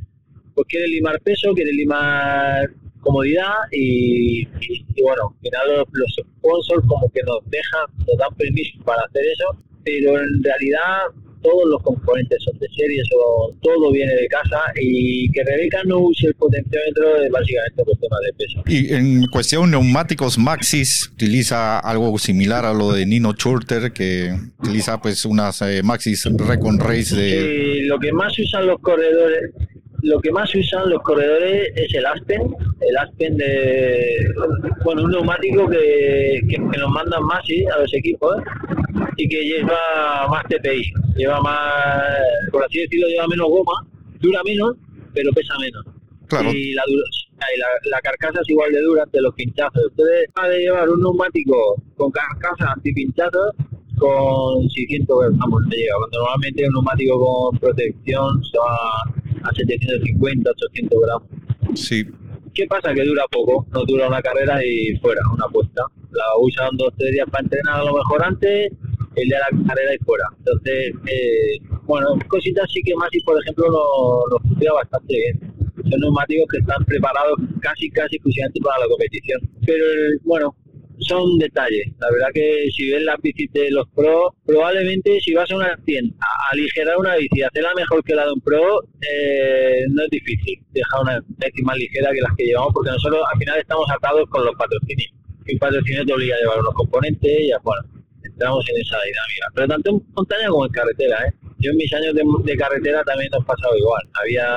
pues 0.55 0.67
quieren 0.69 0.91
limar 0.91 1.21
peso, 1.21 1.53
quieren 1.53 1.77
limar 1.77 2.71
comodidad 3.01 3.55
y, 3.71 4.45
bueno, 5.03 5.35
al 5.35 5.41
final 5.41 5.77
los, 5.77 5.87
los, 5.93 6.17
sponsors 6.39 6.87
como 6.87 7.11
que 7.11 7.23
nos 7.23 7.39
dejan, 7.51 7.87
nos 8.07 8.17
dan 8.19 8.35
permiso 8.37 8.83
para 8.85 9.03
hacer 9.03 9.25
eso, 9.27 9.59
pero 9.85 10.19
en 10.19 10.43
realidad 10.43 11.09
todos 11.43 11.69
los 11.69 11.83
componentes 11.83 12.43
son 12.45 12.59
de 12.59 12.69
serie, 12.69 13.03
todo 13.63 13.93
viene 13.93 14.13
de 14.15 14.29
casa 14.29 14.61
y 14.81 15.31
que 15.33 15.43
Rebeca 15.45 15.83
no 15.85 15.99
use 15.99 16.27
el 16.27 16.35
potenciómetro 16.35 17.23
es 17.23 17.31
básicamente 17.31 17.85
por 17.85 17.97
tema 17.99 18.17
de 18.25 18.33
peso. 18.35 18.63
Y 18.67 18.95
en 18.95 19.27
cuestión 19.27 19.71
neumáticos 19.71 20.39
Maxis, 20.39 21.11
utiliza 21.15 21.79
algo 21.79 22.19
similar 22.19 22.65
a 22.65 22.73
lo 22.73 22.93
de 22.93 23.07
Nino 23.07 23.33
Schurter, 23.33 23.93
que 23.93 24.35
utiliza 24.59 25.01
pues 25.01 25.25
unas 25.25 25.63
eh, 25.63 25.83
Maxis 25.83 26.29
Recon 26.37 26.79
Race 26.79 27.15
de... 27.15 27.83
lo 27.85 27.99
que 27.99 28.13
más 28.13 28.39
usan 28.39 28.67
los 28.67 28.79
corredores 28.81 29.53
lo 30.03 30.21
que 30.21 30.31
más 30.33 30.55
usan 30.55 30.89
los 30.89 31.03
corredores 31.03 31.69
es 31.75 31.95
el 31.95 32.07
Aspen, 32.07 32.55
el 32.81 32.97
Aspen 32.97 33.37
de, 33.37 34.33
bueno, 34.85 35.05
un 35.05 35.11
neumático 35.11 35.69
que, 35.69 36.41
que, 36.49 36.59
nos 36.59 36.91
mandan 36.91 37.23
más 37.25 37.43
a 37.75 37.81
los 37.81 37.93
equipos 37.95 38.37
y 39.17 39.29
que 39.29 39.45
lleva 39.45 40.27
más 40.31 40.45
TPI, 40.49 40.93
lleva 41.21 41.41
más, 41.41 42.03
por 42.51 42.65
así 42.65 42.81
decirlo, 42.81 43.09
lleva 43.09 43.29
menos 43.29 43.49
goma, 43.49 43.87
dura 44.21 44.41
menos, 44.45 44.77
pero 45.15 45.31
pesa 45.33 45.55
menos. 45.59 45.85
Y 46.53 46.75
la, 46.75 46.85
la, 47.91 48.01
carcasa 48.01 48.41
es 48.41 48.49
igual 48.49 48.71
de 48.73 48.81
dura 48.83 49.03
ante 49.03 49.21
los 49.21 49.35
pinchazos. 49.35 49.85
Ustedes 49.87 50.29
van 50.35 50.51
de 50.51 50.61
llevar 50.61 50.89
un 50.89 51.01
neumático 51.01 51.83
con 51.97 52.11
carcasa 52.13 52.73
anti-pinchazos 52.73 53.51
con 53.99 54.69
600 54.69 55.35
gramos 55.37 55.69
de 55.69 55.77
llega. 55.77 55.95
Cuando 55.99 56.19
normalmente 56.19 56.67
un 56.67 56.73
neumático 56.73 57.19
con 57.19 57.59
protección 57.59 58.45
se 58.45 58.59
va 58.59 59.03
a 59.43 59.55
750, 59.55 60.51
800 60.51 60.99
gramos. 61.03 61.29
Sí. 61.75 62.07
¿Qué 62.55 62.67
pasa? 62.67 62.95
Que 62.95 63.05
dura 63.05 63.25
poco, 63.31 63.67
no 63.73 63.85
dura 63.85 64.09
una 64.09 64.23
carrera 64.23 64.65
y 64.65 64.97
fuera, 64.99 65.21
una 65.33 65.47
apuesta. 65.47 65.83
La 66.11 66.25
usan 66.41 66.77
dos, 66.77 66.93
tres 66.97 67.13
días 67.13 67.27
para 67.31 67.45
entrenar 67.45 67.81
a 67.81 67.85
lo 67.85 67.95
mejor 67.95 68.25
antes 68.25 68.73
el 69.17 69.29
de 69.29 69.37
la 69.37 69.67
carrera 69.67 69.95
y 69.95 70.05
fuera. 70.05 70.25
Entonces, 70.39 70.93
eh, 71.07 71.59
bueno, 71.85 72.19
cositas 72.29 72.71
sí 72.73 72.81
que 72.83 72.95
Masi, 72.95 73.21
por 73.21 73.41
ejemplo, 73.43 73.67
nos 74.31 74.43
funciona 74.43 74.75
bastante 74.75 75.15
bien. 75.15 75.55
Son 75.91 76.01
neumáticos 76.01 76.47
que 76.51 76.59
están 76.59 76.85
preparados 76.85 77.39
casi, 77.61 77.91
casi 77.91 78.17
exclusivamente 78.17 78.61
para 78.61 78.81
la 78.81 78.89
competición. 78.89 79.41
Pero, 79.67 79.85
bueno, 80.25 80.55
son 81.01 81.39
detalles. 81.39 81.87
La 81.99 82.11
verdad 82.11 82.29
que 82.35 82.69
si 82.77 82.91
ves 82.91 83.03
las 83.03 83.21
bicis 83.23 83.51
de 83.53 83.71
los 83.71 83.89
pros, 83.95 84.35
probablemente 84.45 85.19
si 85.21 85.35
vas 85.35 85.51
a 85.51 85.57
una 85.57 85.77
tienda 85.85 86.15
a 86.21 86.53
aligerar 86.53 86.97
una 86.99 87.17
bici, 87.17 87.43
hacerla 87.43 87.71
mejor 87.75 88.05
que 88.05 88.15
la 88.15 88.27
de 88.27 88.33
un 88.33 88.41
pro, 88.41 88.83
eh, 89.01 89.85
no 89.89 90.05
es 90.05 90.11
difícil 90.11 90.61
dejar 90.73 91.01
una 91.03 91.21
bici 91.39 91.63
más 91.63 91.77
ligera 91.79 92.11
que 92.13 92.21
las 92.21 92.37
que 92.37 92.45
llevamos, 92.45 92.73
porque 92.75 92.91
nosotros 92.91 93.21
al 93.33 93.39
final 93.39 93.59
estamos 93.59 93.91
atados 93.91 94.29
con 94.29 94.45
los 94.45 94.55
patrocinios. 94.57 95.11
Y 95.47 95.55
un 95.55 95.59
patrocinio 95.59 96.05
te 96.05 96.13
obliga 96.13 96.37
a 96.37 96.39
llevar 96.39 96.61
unos 96.61 96.75
componentes 96.75 97.41
y 97.41 97.49
ya, 97.49 97.59
bueno, 97.65 97.83
entramos 98.41 98.65
en 98.71 98.81
esa 98.81 98.97
dinámica. 99.05 99.47
Pero 99.55 99.69
tanto 99.69 99.91
en 99.91 100.03
montaña 100.17 100.49
como 100.49 100.67
en 100.67 100.73
carretera, 100.73 101.17
¿eh? 101.27 101.33
Yo 101.59 101.71
en 101.71 101.77
mis 101.77 101.93
años 101.93 102.15
de, 102.15 102.57
carretera 102.57 103.05
también 103.05 103.29
nos 103.33 103.45
pasaba 103.45 103.77
igual. 103.77 104.03
Había 104.23 104.57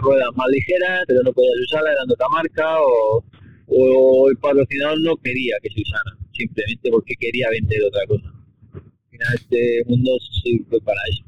ruedas 0.00 0.28
más 0.36 0.48
ligeras, 0.48 1.02
pero 1.08 1.22
no 1.24 1.32
podías 1.32 1.58
usarlas, 1.64 1.94
eran 1.94 2.06
de 2.06 2.14
otra 2.14 2.28
marca, 2.28 2.80
o, 2.80 3.24
o 3.66 4.30
el 4.30 4.36
patrocinador 4.36 5.00
no 5.00 5.16
quería 5.16 5.56
que 5.60 5.70
se 5.70 5.82
usara, 5.82 6.16
simplemente 6.32 6.88
porque 6.90 7.14
quería 7.18 7.50
vender 7.50 7.82
otra 7.82 8.06
cosa. 8.06 8.28
Al 8.74 9.10
final 9.10 9.34
este 9.34 9.82
mundo 9.86 10.12
sirve 10.42 10.80
para 10.82 11.00
eso. 11.10 11.24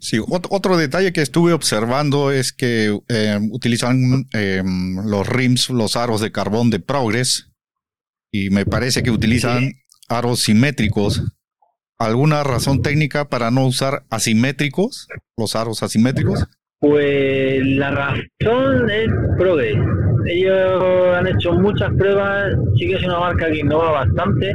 Sí, 0.00 0.18
otro 0.26 0.76
detalle 0.76 1.12
que 1.12 1.22
estuve 1.22 1.52
observando 1.52 2.30
es 2.30 2.52
que 2.52 2.98
eh, 3.08 3.38
utilizan 3.50 4.26
eh, 4.32 4.62
los 4.64 5.28
rims, 5.28 5.70
los 5.70 5.96
aros 5.96 6.20
de 6.20 6.32
carbón 6.32 6.70
de 6.70 6.80
Progress, 6.80 7.52
y 8.30 8.50
me 8.50 8.64
parece 8.64 9.02
que 9.02 9.10
utilizan 9.10 9.72
aros 10.08 10.40
simétricos. 10.40 11.22
¿Alguna 11.98 12.44
razón 12.44 12.82
técnica 12.82 13.28
para 13.28 13.50
no 13.50 13.66
usar 13.66 14.04
asimétricos, 14.10 15.08
los 15.36 15.56
aros 15.56 15.82
asimétricos? 15.82 16.46
Pues 16.80 17.64
la 17.66 17.90
razón 17.90 18.88
es 18.90 19.08
Progress. 19.36 19.76
Ellos 20.26 21.16
han 21.16 21.26
hecho 21.26 21.52
muchas 21.54 21.92
pruebas, 21.94 22.54
sí 22.76 22.86
que 22.86 22.94
es 22.94 23.02
una 23.02 23.18
marca 23.18 23.50
que 23.50 23.58
innova 23.58 23.90
bastante 23.90 24.52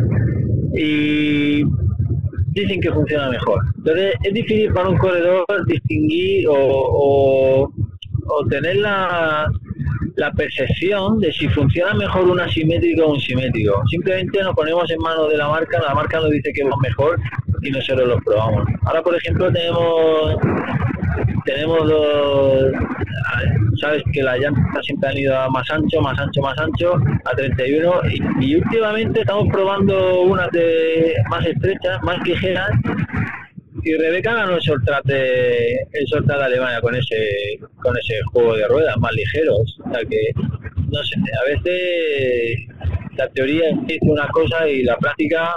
y 0.74 1.64
dicen 2.54 2.80
que 2.80 2.92
funciona 2.92 3.30
mejor. 3.30 3.62
Entonces 3.78 4.14
es 4.24 4.34
difícil 4.34 4.72
para 4.72 4.90
un 4.90 4.98
corredor 4.98 5.46
distinguir 5.68 6.48
o, 6.48 7.68
o, 8.26 8.48
tener 8.50 8.78
la, 8.78 9.52
la 10.16 10.32
percepción 10.32 11.20
de 11.20 11.32
si 11.32 11.48
funciona 11.50 11.94
mejor 11.94 12.30
un 12.30 12.40
asimétrico 12.40 13.06
o 13.06 13.14
un 13.14 13.20
simétrico. 13.20 13.82
Simplemente 13.90 14.42
nos 14.42 14.56
ponemos 14.56 14.90
en 14.92 15.00
manos 15.00 15.30
de 15.30 15.38
la 15.38 15.48
marca, 15.48 15.82
la 15.82 15.94
marca 15.94 16.20
nos 16.20 16.30
dice 16.30 16.52
que 16.54 16.62
es 16.62 16.68
mejor 16.82 17.20
y 17.62 17.72
nosotros 17.72 18.08
lo 18.08 18.20
probamos. 18.20 18.68
Ahora, 18.84 19.02
por 19.02 19.16
ejemplo, 19.16 19.52
tenemos 19.52 20.36
tenemos 21.46 21.90
dos, 21.90 22.72
sabes 23.82 24.02
que 24.14 24.24
las 24.24 24.40
llantas 24.40 24.86
siempre 24.86 25.10
han 25.10 25.18
ido 25.18 25.38
a 25.38 25.50
más 25.50 25.70
ancho, 25.72 26.02
más 26.02 26.18
ancho, 26.18 26.42
más 26.42 26.58
ancho, 26.58 26.96
a 27.26 27.36
31 27.36 27.94
y, 28.10 28.46
y 28.46 28.56
últimamente 28.56 29.22
estamos 29.22 29.48
probando 29.52 30.22
unas 30.22 30.50
de 30.52 31.16
más 31.30 31.46
estrechas, 31.46 32.02
más 32.04 32.18
ligeras 32.26 32.72
y 33.84 33.94
Rebeca 33.98 34.34
ganó 34.34 34.56
el 34.56 34.62
de, 35.04 35.74
el 35.92 36.08
Sortrat 36.08 36.40
de 36.40 36.46
Alemania 36.46 36.80
con 36.80 36.96
ese 36.96 37.60
con 37.84 37.96
ese 37.98 38.16
juego 38.32 38.56
de 38.56 38.68
ruedas 38.68 38.98
más 38.98 39.12
ligeros 39.14 39.78
o 39.86 39.92
sea 39.92 40.02
que 40.10 40.32
no 40.90 41.04
sé 41.04 41.16
a 41.40 41.44
veces 41.56 42.60
la 43.18 43.30
teoría 43.30 43.66
dice 43.86 44.00
una 44.02 44.28
cosa 44.30 44.68
y 44.68 44.84
la 44.84 44.98
práctica 44.98 45.54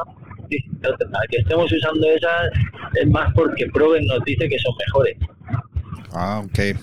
dice 0.49 0.69
otra 0.81 1.09
que 1.31 1.39
estemos 1.39 1.71
usando 1.73 2.11
esas 2.11 2.51
es 2.95 3.09
más 3.09 3.33
porque 3.35 3.67
Proven 3.73 4.07
nos 4.07 4.23
dice 4.25 4.49
que 4.49 4.59
son 4.59 4.75
mejores 4.87 5.17
Ah, 6.19 6.43
ok. 6.45 6.79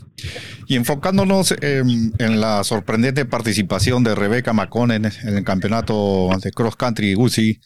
Y 0.68 0.76
enfocándonos 0.76 1.56
en, 1.60 2.40
la 2.40 2.64
sorprendente 2.64 3.26
participación 3.26 4.04
de 4.04 4.14
Rebeca 4.14 4.54
Maconen 4.54 5.06
en 5.06 5.38
el 5.38 5.44
campeonato 5.44 6.30
de 6.40 6.52
cross 6.52 6.76
country 6.76 7.16
UCI, 7.16 7.60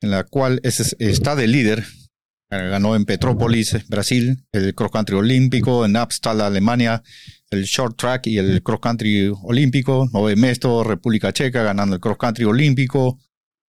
en 0.00 0.10
la 0.10 0.24
cual 0.24 0.60
está 0.62 1.36
de 1.36 1.46
líder, 1.46 1.84
ganó 2.50 2.96
en 2.96 3.04
Petrópolis, 3.04 3.76
Brasil, 3.88 4.44
el 4.52 4.74
cross 4.74 4.90
country 4.90 5.16
olímpico, 5.16 5.84
en 5.84 5.96
Abstal, 5.96 6.40
Alemania, 6.40 7.02
el 7.50 7.64
short 7.64 7.96
track 7.96 8.26
y 8.26 8.38
el 8.38 8.62
cross 8.62 8.80
country 8.80 9.32
olímpico, 9.42 10.08
Nove 10.12 10.36
Mesto, 10.36 10.82
República 10.82 11.32
Checa, 11.32 11.62
ganando 11.62 11.94
el 11.94 12.00
cross 12.00 12.18
country 12.18 12.44
olímpico, 12.44 13.18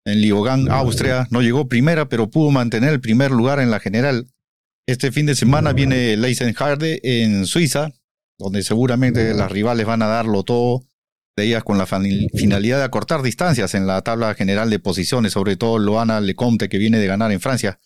en 0.04 0.20
Liogan, 0.20 0.72
Austria, 0.72 1.28
no 1.30 1.42
llegó 1.42 1.68
primera, 1.68 2.10
pero 2.10 2.32
pudo 2.32 2.50
mantener 2.50 2.92
el 2.92 3.02
primer 3.02 3.30
lugar 3.30 3.60
en 3.60 3.70
la 3.70 3.80
general. 3.80 4.28
Este 4.88 5.12
fin 5.12 5.28
de 5.28 5.36
semana 5.36 5.74
viene 5.74 6.18
Leisenharde 6.18 7.00
en 7.04 7.46
Suiza, 7.46 7.92
donde 8.40 8.64
seguramente 8.64 9.36
las 9.36 9.52
rivales 9.52 9.86
van 9.86 10.02
a 10.02 10.08
darlo 10.08 10.42
todo 10.42 10.86
de 11.38 11.46
ellas 11.46 11.64
con 11.64 11.78
la 11.78 11.86
finalidad 11.86 12.80
de 12.80 12.84
acortar 12.84 13.22
distancias 13.22 13.76
en 13.76 13.86
la 13.86 14.02
tabla 14.02 14.34
general 14.34 14.72
de 14.72 14.80
posiciones, 14.80 15.34
sobre 15.34 15.56
todo 15.56 15.78
Loana 15.78 16.20
Lecomte 16.20 16.68
que 16.68 16.80
viene 16.80 16.98
de 16.98 17.08
ganar 17.08 17.32
en 17.32 17.40
Francia. 17.40 17.80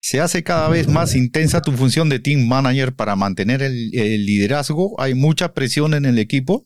¿Se 0.00 0.20
hace 0.20 0.42
cada 0.42 0.68
vez 0.68 0.88
más 0.88 1.14
intensa 1.14 1.60
tu 1.60 1.72
función 1.72 2.08
de 2.08 2.18
team 2.18 2.46
manager 2.46 2.94
para 2.94 3.16
mantener 3.16 3.62
el, 3.62 3.90
liderazgo? 4.26 4.94
¿Hay 5.00 5.14
mucha 5.14 5.52
presión 5.52 5.94
en 5.94 6.04
el 6.04 6.18
equipo? 6.18 6.64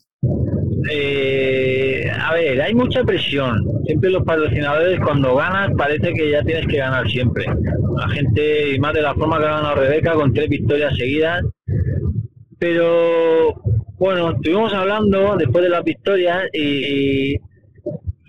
Eh, 0.93 2.11
a 2.15 2.35
ver, 2.35 2.61
hay 2.63 2.75
mucha 2.75 3.03
presión. 3.03 3.65
Siempre 3.85 4.11
los 4.11 4.25
patrocinadores 4.25 5.01
cuando 5.01 5.35
ganas 5.37 5.71
parece 5.77 6.13
que 6.13 6.31
ya 6.31 6.43
tienes 6.43 6.67
que 6.67 6.77
ganar 6.77 7.09
siempre. 7.11 7.47
La 7.97 8.09
gente, 8.09 8.75
y 8.75 8.79
más 8.79 8.95
de 8.95 9.03
la 9.03 9.15
forma 9.15 9.39
que 9.39 9.47
ha 9.47 9.57
ganado 9.57 9.75
Rebeca, 9.75 10.13
con 10.15 10.33
tres 10.33 10.49
victorias 10.49 10.95
seguidas. 10.97 11.43
Pero 12.59 13.55
bueno, 13.99 14.33
estuvimos 14.33 14.73
hablando 14.73 15.37
después 15.37 15.65
de 15.65 15.71
las 15.71 15.83
victorias 15.83 16.45
y, 16.53 17.33
y, 17.33 17.41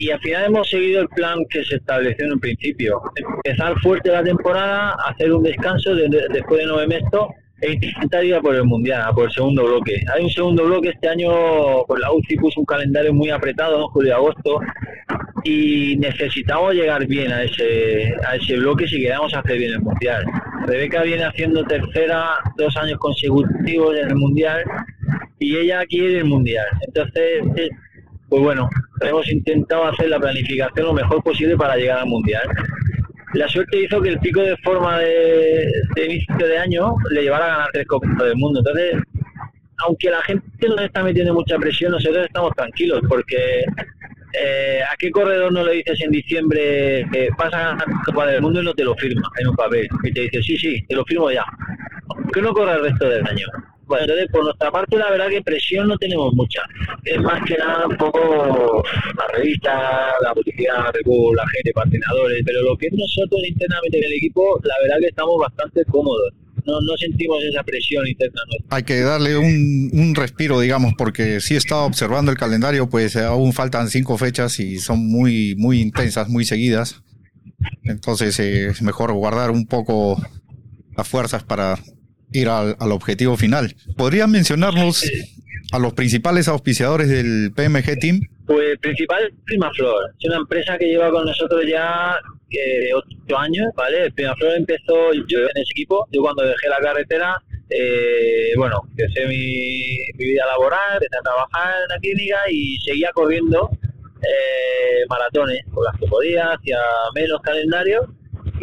al 0.09 0.19
final 0.19 0.45
hemos 0.45 0.69
seguido 0.69 1.01
el 1.01 1.09
plan 1.09 1.45
que 1.49 1.63
se 1.63 1.75
estableció 1.75 2.25
en 2.25 2.33
un 2.33 2.39
principio. 2.39 3.01
Empezar 3.43 3.77
fuerte 3.81 4.09
la 4.09 4.23
temporada, 4.23 4.95
hacer 5.07 5.31
un 5.31 5.43
descanso 5.43 5.93
después 5.93 6.61
de 6.61 6.65
nueve 6.65 6.87
meses 6.87 7.09
e 7.61 7.73
intentar 7.73 8.25
ir 8.25 8.33
a 8.33 8.41
por 8.41 8.55
el 8.55 8.63
Mundial, 8.63 9.03
a 9.03 9.13
por 9.13 9.25
el 9.25 9.31
segundo 9.31 9.63
bloque. 9.65 10.03
Hay 10.13 10.23
un 10.23 10.29
segundo 10.31 10.65
bloque, 10.65 10.89
este 10.89 11.07
año 11.07 11.29
pues 11.87 12.01
la 12.01 12.11
UCI 12.11 12.37
puso 12.37 12.59
un 12.59 12.65
calendario 12.65 13.13
muy 13.13 13.29
apretado, 13.29 13.87
julio 13.89 14.09
y 14.09 14.13
agosto, 14.13 14.59
y 15.43 15.95
necesitamos 15.97 16.73
llegar 16.73 17.05
bien 17.05 17.31
a 17.31 17.43
ese, 17.43 18.15
a 18.27 18.35
ese 18.35 18.57
bloque 18.57 18.87
si 18.87 19.01
queremos 19.01 19.33
hacer 19.33 19.57
bien 19.57 19.73
el 19.73 19.81
Mundial. 19.81 20.25
Rebeca 20.65 21.03
viene 21.03 21.23
haciendo 21.23 21.63
tercera 21.65 22.37
dos 22.57 22.75
años 22.77 22.97
consecutivos 22.97 23.95
en 23.97 24.09
el 24.09 24.15
Mundial 24.15 24.63
y 25.39 25.57
ella 25.57 25.85
quiere 25.85 26.19
el 26.19 26.25
Mundial. 26.25 26.67
Entonces, 26.87 27.43
pues 28.31 28.41
bueno, 28.41 28.67
hemos 29.01 29.29
intentado 29.29 29.85
hacer 29.85 30.09
la 30.09 30.19
planificación 30.19 30.87
lo 30.87 30.93
mejor 30.93 31.21
posible 31.21 31.55
para 31.55 31.75
llegar 31.75 31.99
al 31.99 32.07
Mundial 32.07 32.49
la 33.33 33.47
suerte 33.47 33.83
hizo 33.83 34.01
que 34.01 34.09
el 34.09 34.19
pico 34.19 34.41
de 34.41 34.57
forma 34.57 34.99
de, 34.99 35.65
inicio 36.05 36.35
de 36.37 36.57
año 36.57 36.95
le 37.11 37.23
llevara 37.23 37.45
a 37.45 37.49
ganar 37.49 37.69
tres 37.71 37.87
copas 37.87 38.17
del 38.17 38.35
mundo. 38.35 38.59
Entonces, 38.59 39.01
aunque 39.85 40.09
la 40.09 40.21
gente 40.23 40.67
nos 40.67 40.81
está 40.81 41.03
metiendo 41.03 41.33
mucha 41.33 41.57
presión, 41.57 41.91
nosotros 41.91 42.25
estamos 42.25 42.51
tranquilos 42.55 43.01
porque 43.07 43.63
eh, 44.33 44.81
¿a 44.83 44.95
qué 44.97 45.11
corredor 45.11 45.51
no 45.51 45.63
le 45.63 45.73
dices 45.73 46.01
en 46.01 46.11
diciembre 46.11 47.05
que 47.11 47.29
pasa 47.37 47.57
a 47.57 47.69
ganar 47.69 47.87
Copa 48.05 48.27
del 48.27 48.41
Mundo 48.41 48.61
y 48.61 48.65
no 48.65 48.73
te 48.73 48.83
lo 48.83 48.95
firma 48.95 49.29
en 49.39 49.47
un 49.47 49.55
papel? 49.55 49.87
Y 50.03 50.11
te 50.11 50.21
dice, 50.21 50.41
sí, 50.43 50.57
sí, 50.57 50.85
te 50.87 50.95
lo 50.95 51.05
firmo 51.05 51.31
ya. 51.31 51.45
¿Por 52.07 52.43
no 52.43 52.53
corre 52.53 52.73
el 52.73 52.81
resto 52.81 53.07
del 53.07 53.25
año? 53.25 53.47
Bueno, 53.91 54.05
entonces 54.05 54.27
por 54.31 54.45
nuestra 54.45 54.71
parte 54.71 54.95
la 54.95 55.11
verdad 55.11 55.27
que 55.27 55.41
presión 55.41 55.89
no 55.89 55.97
tenemos 55.97 56.33
mucha. 56.33 56.61
Es 57.03 57.19
más 57.19 57.43
que 57.45 57.57
nada 57.57 57.87
un 57.87 57.97
poco 57.97 58.81
la 59.17 59.27
revista, 59.37 60.13
la 60.23 60.33
publicidad, 60.33 60.77
la 60.77 61.47
gente, 61.49 61.73
patrocinadores, 61.73 62.41
pero 62.45 62.61
lo 62.61 62.77
que 62.77 62.87
es 62.87 62.93
nosotros 62.93 63.41
internamente 63.45 63.97
en 63.97 64.05
el 64.05 64.13
equipo, 64.13 64.57
la 64.63 64.75
verdad 64.81 65.01
que 65.01 65.07
estamos 65.07 65.35
bastante 65.41 65.83
cómodos. 65.91 66.31
No, 66.65 66.79
no 66.79 66.95
sentimos 66.95 67.43
esa 67.43 67.63
presión 67.63 68.07
interna. 68.07 68.39
Hay 68.69 68.83
que 68.83 69.01
darle 69.01 69.37
un, 69.37 69.89
un 69.91 70.15
respiro, 70.15 70.61
digamos, 70.61 70.93
porque 70.97 71.41
si 71.41 71.55
he 71.55 71.57
estado 71.57 71.83
observando 71.83 72.31
el 72.31 72.37
calendario, 72.37 72.87
pues 72.87 73.17
aún 73.17 73.51
faltan 73.51 73.89
cinco 73.89 74.17
fechas 74.17 74.57
y 74.61 74.77
son 74.77 75.05
muy, 75.05 75.55
muy 75.57 75.81
intensas, 75.81 76.29
muy 76.29 76.45
seguidas. 76.45 77.03
Entonces 77.83 78.39
eh, 78.39 78.67
es 78.67 78.81
mejor 78.81 79.11
guardar 79.11 79.51
un 79.51 79.65
poco 79.67 80.15
las 80.95 81.05
fuerzas 81.09 81.43
para 81.43 81.77
ir 82.31 82.49
al, 82.49 82.75
objetivo 82.91 83.37
final. 83.37 83.75
¿Podrías 83.95 84.27
mencionarnos 84.27 85.03
a 85.71 85.79
los 85.79 85.93
principales 85.93 86.47
auspiciadores 86.47 87.07
del 87.09 87.51
PMG 87.55 87.99
Team? 87.99 88.21
Pues 88.45 88.77
principal 88.79 89.31
Primaflor. 89.45 90.13
Es 90.19 90.29
una 90.29 90.37
empresa 90.37 90.77
que 90.77 90.85
lleva 90.85 91.09
con 91.11 91.25
nosotros 91.25 91.63
ya 91.67 92.15
eh, 92.49 92.89
ocho 92.93 93.37
años, 93.37 93.67
¿vale? 93.75 94.11
Primaflor 94.11 94.55
empezó 94.55 95.13
yo 95.13 95.39
en 95.39 95.61
ese 95.61 95.71
equipo. 95.71 96.07
Yo 96.11 96.21
cuando 96.21 96.43
dejé 96.43 96.67
la 96.67 96.79
carretera, 96.79 97.41
eh, 97.69 98.51
bueno, 98.57 98.81
empecé 98.89 99.25
mi, 99.27 99.97
vida 100.17 100.45
laboral, 100.47 100.93
empecé 100.93 101.17
a 101.17 101.21
trabajar 101.21 101.75
en 101.83 101.87
la 101.87 101.99
clínica 101.99 102.37
y 102.49 102.77
seguía 102.81 103.11
corriendo 103.13 103.69
eh, 104.21 105.05
maratones 105.09 105.63
con 105.73 105.85
las 105.85 105.97
que 105.97 106.07
podía, 106.07 106.51
hacía 106.51 106.79
menos 107.15 107.41
calendario 107.41 108.13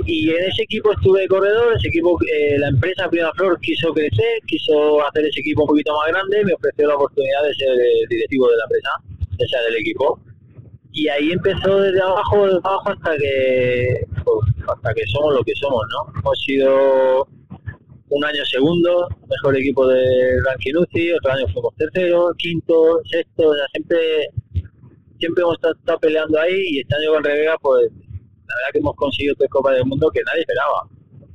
y 0.06 0.30
en 0.30 0.44
ese 0.44 0.62
equipo 0.62 0.92
estuve 0.92 1.26
corredor, 1.28 1.74
ese 1.76 1.88
equipo, 1.88 2.18
eh, 2.22 2.58
la 2.58 2.68
empresa 2.68 3.08
Prima 3.08 3.32
Flor 3.34 3.60
quiso 3.60 3.92
crecer, 3.92 4.40
quiso 4.46 5.06
hacer 5.06 5.24
ese 5.26 5.40
equipo 5.40 5.62
un 5.62 5.68
poquito 5.68 5.94
más 5.94 6.08
grande, 6.08 6.44
me 6.44 6.54
ofreció 6.54 6.88
la 6.88 6.96
oportunidad 6.96 7.42
de 7.44 7.54
ser 7.54 7.78
directivo 8.08 8.48
de 8.48 8.56
la 8.56 8.64
empresa, 8.64 8.90
de 9.36 9.48
ser 9.48 9.60
del 9.64 9.76
equipo. 9.76 10.20
Y 10.92 11.08
ahí 11.08 11.32
empezó 11.32 11.80
desde 11.80 12.00
abajo, 12.00 12.46
abajo 12.46 12.90
hasta 12.90 13.16
que 13.16 14.00
pues, 14.24 14.68
hasta 14.68 14.94
que 14.94 15.06
somos 15.06 15.34
lo 15.34 15.44
que 15.44 15.52
somos, 15.54 15.82
¿no? 15.92 16.20
Hemos 16.20 16.38
sido 16.40 17.28
un 18.10 18.24
año 18.24 18.44
segundo, 18.46 19.08
mejor 19.28 19.56
equipo 19.56 19.86
de 19.86 20.40
ranking 20.44 20.74
UCI, 20.76 21.12
otro 21.12 21.32
año 21.32 21.46
fuimos 21.52 21.74
tercero, 21.76 22.32
quinto, 22.38 23.00
sexto, 23.04 23.48
o 23.48 23.54
sea, 23.54 23.66
siempre 23.72 23.98
siempre 25.18 25.42
hemos 25.42 25.56
estado, 25.56 25.98
peleando 25.98 26.40
ahí 26.40 26.62
y 26.70 26.80
este 26.80 26.94
año 26.96 27.12
con 27.12 27.24
Rebeca 27.24 27.56
pues 27.60 27.90
la 28.48 28.54
verdad 28.56 28.72
que 28.72 28.78
hemos 28.78 28.96
conseguido 28.96 29.34
tres 29.36 29.50
Copas 29.50 29.74
del 29.76 29.84
Mundo 29.86 30.10
que 30.10 30.20
nadie 30.24 30.40
esperaba. 30.40 30.88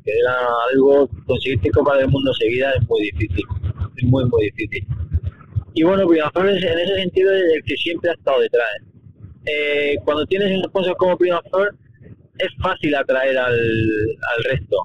que 0.04 0.12
era 0.12 0.36
algo, 0.72 1.10
conseguirte 1.26 1.72
Copa 1.72 1.98
del 1.98 2.10
Mundo 2.10 2.34
seguida 2.34 2.74
es 2.74 2.88
muy 2.90 3.04
difícil, 3.04 3.46
es 3.98 4.04
muy, 4.04 4.26
muy 4.26 4.44
difícil. 4.46 4.86
Y 5.76 5.84
bueno, 5.84 6.08
Primaflor 6.08 6.50
en 6.50 6.58
ese 6.58 6.96
sentido 6.96 7.34
es 7.34 7.44
el 7.56 7.64
que 7.64 7.76
siempre 7.78 8.10
ha 8.12 8.14
estado 8.14 8.42
detrás. 8.42 8.68
Eh, 9.46 9.96
cuando 10.06 10.26
tienes 10.26 10.58
un 10.58 10.64
sponsor 10.66 10.96
como 10.98 11.18
Primaflor, 11.18 11.76
es 12.40 12.50
fácil 12.62 12.96
atraer 12.96 13.38
al, 13.38 13.54
al 13.54 14.44
resto. 14.46 14.78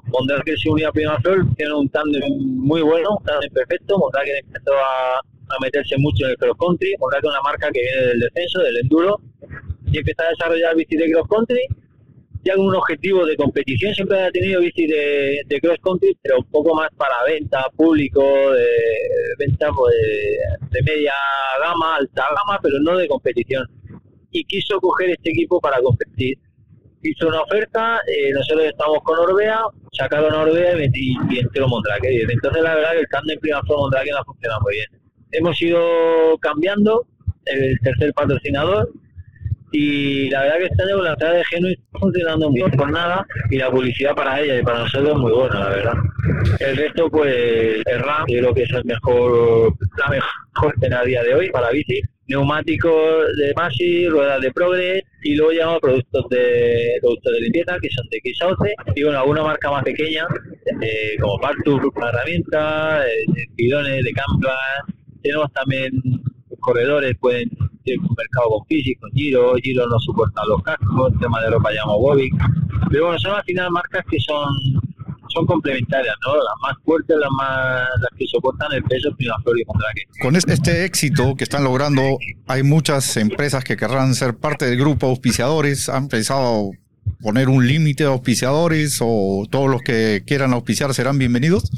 que 0.44 0.56
se 0.56 0.70
unió 0.70 0.88
a 0.88 0.92
Primaflor, 0.92 1.46
tiene 1.56 1.74
un 1.74 1.88
tándem 1.88 2.22
muy 2.38 2.82
bueno, 2.82 3.16
un 3.18 3.24
tándem 3.24 3.50
perfecto, 3.52 3.96
que 4.24 4.38
empezó 4.38 4.72
a, 4.74 5.18
a 5.18 5.60
meterse 5.60 5.96
mucho 5.98 6.26
en 6.26 6.32
el 6.32 6.36
cross 6.36 6.56
country, 6.58 6.90
que 6.90 7.18
es 7.18 7.24
una 7.24 7.40
marca 7.42 7.70
que 7.72 7.80
viene 7.80 8.06
del 8.08 8.20
descenso, 8.20 8.60
del 8.60 8.76
enduro, 8.76 9.20
y 9.90 9.98
empezó 9.98 10.22
a 10.22 10.28
desarrollar 10.28 10.76
bici 10.76 10.96
de 10.96 11.10
cross 11.10 11.26
country 11.28 11.66
ya 12.44 12.56
un 12.56 12.74
objetivo 12.74 13.26
de 13.26 13.36
competición, 13.36 13.94
siempre 13.94 14.20
ha 14.20 14.30
tenido 14.30 14.60
bici 14.60 14.86
de, 14.86 15.60
cross 15.60 15.78
country, 15.82 16.16
pero 16.22 16.38
un 16.38 16.50
poco 16.50 16.74
más 16.74 16.88
para 16.96 17.24
venta, 17.24 17.66
público, 17.76 18.22
de 18.22 18.66
venta 19.38 19.70
pues, 19.72 19.94
de, 20.70 20.82
media 20.82 21.12
gama, 21.60 21.96
alta 21.96 22.24
gama, 22.28 22.58
pero 22.62 22.78
no 22.80 22.96
de 22.96 23.08
competición. 23.08 23.66
Y 24.30 24.44
quiso 24.44 24.78
coger 24.80 25.10
este 25.10 25.30
equipo 25.30 25.60
para 25.60 25.80
competir. 25.80 26.38
Hizo 27.02 27.28
una 27.28 27.42
oferta, 27.42 28.00
eh, 28.06 28.32
nosotros 28.32 28.66
estamos 28.66 28.98
con 29.04 29.18
Orbea, 29.18 29.60
sacaron 29.92 30.34
a 30.34 30.42
Orbea 30.42 30.76
y, 30.92 31.14
y 31.30 31.38
entró 31.38 31.68
Mondrake. 31.68 32.22
Entonces 32.28 32.62
la 32.62 32.74
verdad 32.74 32.92
que 32.92 33.00
el 33.00 33.08
tándem 33.08 33.38
prima 33.38 33.62
fue 33.66 33.76
Mondrake 33.76 34.10
no 34.10 34.18
ha 34.18 34.24
funcionado 34.24 34.60
muy 34.62 34.74
bien. 34.74 34.86
Hemos 35.30 35.60
ido 35.62 36.38
cambiando 36.40 37.06
el 37.44 37.78
tercer 37.80 38.12
patrocinador, 38.14 38.90
y 39.70 40.30
la 40.30 40.42
verdad 40.42 40.58
que 40.58 40.64
este 40.64 40.82
año 40.82 41.02
la 41.02 41.10
entrada 41.10 41.34
de 41.34 41.44
Geno 41.44 41.68
está 41.68 41.98
funcionando 41.98 42.50
muy 42.50 42.60
bien 42.60 42.70
por 42.70 42.90
nada 42.90 43.26
y 43.50 43.58
la 43.58 43.70
publicidad 43.70 44.14
para 44.14 44.40
ella 44.40 44.58
y 44.58 44.62
para 44.62 44.80
nosotros 44.80 45.10
es 45.10 45.18
muy 45.18 45.32
buena, 45.32 45.60
la 45.60 45.68
verdad. 45.68 45.94
El 46.60 46.76
resto, 46.76 47.10
pues, 47.10 47.82
el 47.84 48.00
RAM, 48.00 48.24
yo 48.28 48.38
creo 48.38 48.54
que 48.54 48.62
es 48.62 48.70
el 48.72 48.84
mejor, 48.84 49.74
la 49.98 50.08
mejor 50.08 50.74
escena 50.74 51.00
a 51.00 51.04
día 51.04 51.22
de 51.22 51.34
hoy 51.34 51.50
para 51.50 51.70
bici. 51.70 52.00
Neumáticos 52.28 53.36
de 53.38 53.54
Masi, 53.56 54.06
ruedas 54.06 54.40
de 54.42 54.52
Progress 54.52 55.02
y 55.22 55.34
luego 55.34 55.52
ya 55.52 55.78
productos 55.80 56.26
de 56.28 56.98
productos 57.00 57.32
de 57.32 57.40
limpieza 57.40 57.78
que 57.80 57.88
son 57.88 58.06
de 58.10 58.18
X11 58.18 58.74
y 58.96 59.02
bueno, 59.02 59.18
alguna 59.18 59.42
marca 59.42 59.70
más 59.70 59.82
pequeña 59.82 60.26
eh, 60.82 61.16
como 61.18 61.38
Partur, 61.38 61.90
herramientas, 61.96 63.06
eh, 63.06 63.46
bidones 63.56 64.04
de 64.04 64.12
Canvas. 64.12 64.58
Tenemos 65.22 65.50
también 65.54 65.90
corredores, 66.60 67.16
pueden 67.18 67.48
mercado 67.96 68.48
con 68.50 68.66
físico, 68.66 69.06
Giro, 69.14 69.54
Giro 69.62 69.86
no 69.86 69.98
soporta 70.00 70.44
los 70.46 70.62
cascos, 70.62 71.12
tema 71.20 71.40
de 71.42 71.50
ropa 71.50 71.70
Bobby. 71.86 72.30
Pero 72.90 73.06
bueno, 73.06 73.18
son 73.18 73.34
al 73.34 73.44
final 73.44 73.70
marcas 73.70 74.04
que 74.10 74.18
son 74.20 74.48
son 75.28 75.46
complementarias, 75.46 76.14
¿no? 76.26 76.36
Las 76.36 76.54
más 76.62 76.74
fuertes, 76.84 77.16
las 77.18 77.30
más 77.30 77.86
las 78.00 78.10
que 78.18 78.26
soportan 78.26 78.72
el 78.72 78.82
peso 78.84 79.10
Primaflor 79.16 79.60
y 79.60 79.64
Mondrake. 79.66 80.02
Con 80.22 80.36
este 80.36 80.84
éxito 80.84 81.34
que 81.36 81.44
están 81.44 81.64
logrando, 81.64 82.18
hay 82.46 82.62
muchas 82.62 83.16
empresas 83.16 83.64
que 83.64 83.76
querrán 83.76 84.14
ser 84.14 84.36
parte 84.36 84.66
del 84.66 84.78
grupo 84.78 85.06
de 85.06 85.10
auspiciadores. 85.10 85.88
¿Han 85.88 86.08
pensado 86.08 86.70
poner 87.20 87.48
un 87.48 87.66
límite 87.66 88.04
de 88.04 88.10
auspiciadores 88.10 88.98
o 89.02 89.46
todos 89.50 89.68
los 89.68 89.82
que 89.82 90.22
quieran 90.26 90.52
auspiciar 90.52 90.94
serán 90.94 91.18
bienvenidos? 91.18 91.70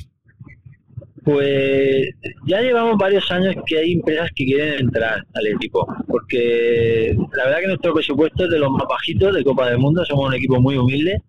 Pues 1.33 2.09
ya 2.45 2.61
llevamos 2.61 2.99
varios 2.99 3.31
años 3.31 3.55
que 3.65 3.79
hay 3.79 3.93
empresas 3.93 4.31
que 4.35 4.47
quieren 4.47 4.81
entrar 4.81 5.25
al 5.33 5.47
equipo, 5.47 5.87
porque 6.09 7.15
la 7.37 7.45
verdad 7.45 7.61
que 7.61 7.67
nuestro 7.69 7.95
presupuesto 7.95 8.45
es 8.45 8.51
de 8.51 8.59
los 8.59 8.69
más 8.69 8.83
bajitos 8.89 9.37
de 9.37 9.45
Copa 9.45 9.71
del 9.71 9.79
Mundo, 9.79 10.05
somos 10.05 10.27
un 10.27 10.35
equipo 10.35 10.61
muy 10.61 10.77
humilde 10.77 11.23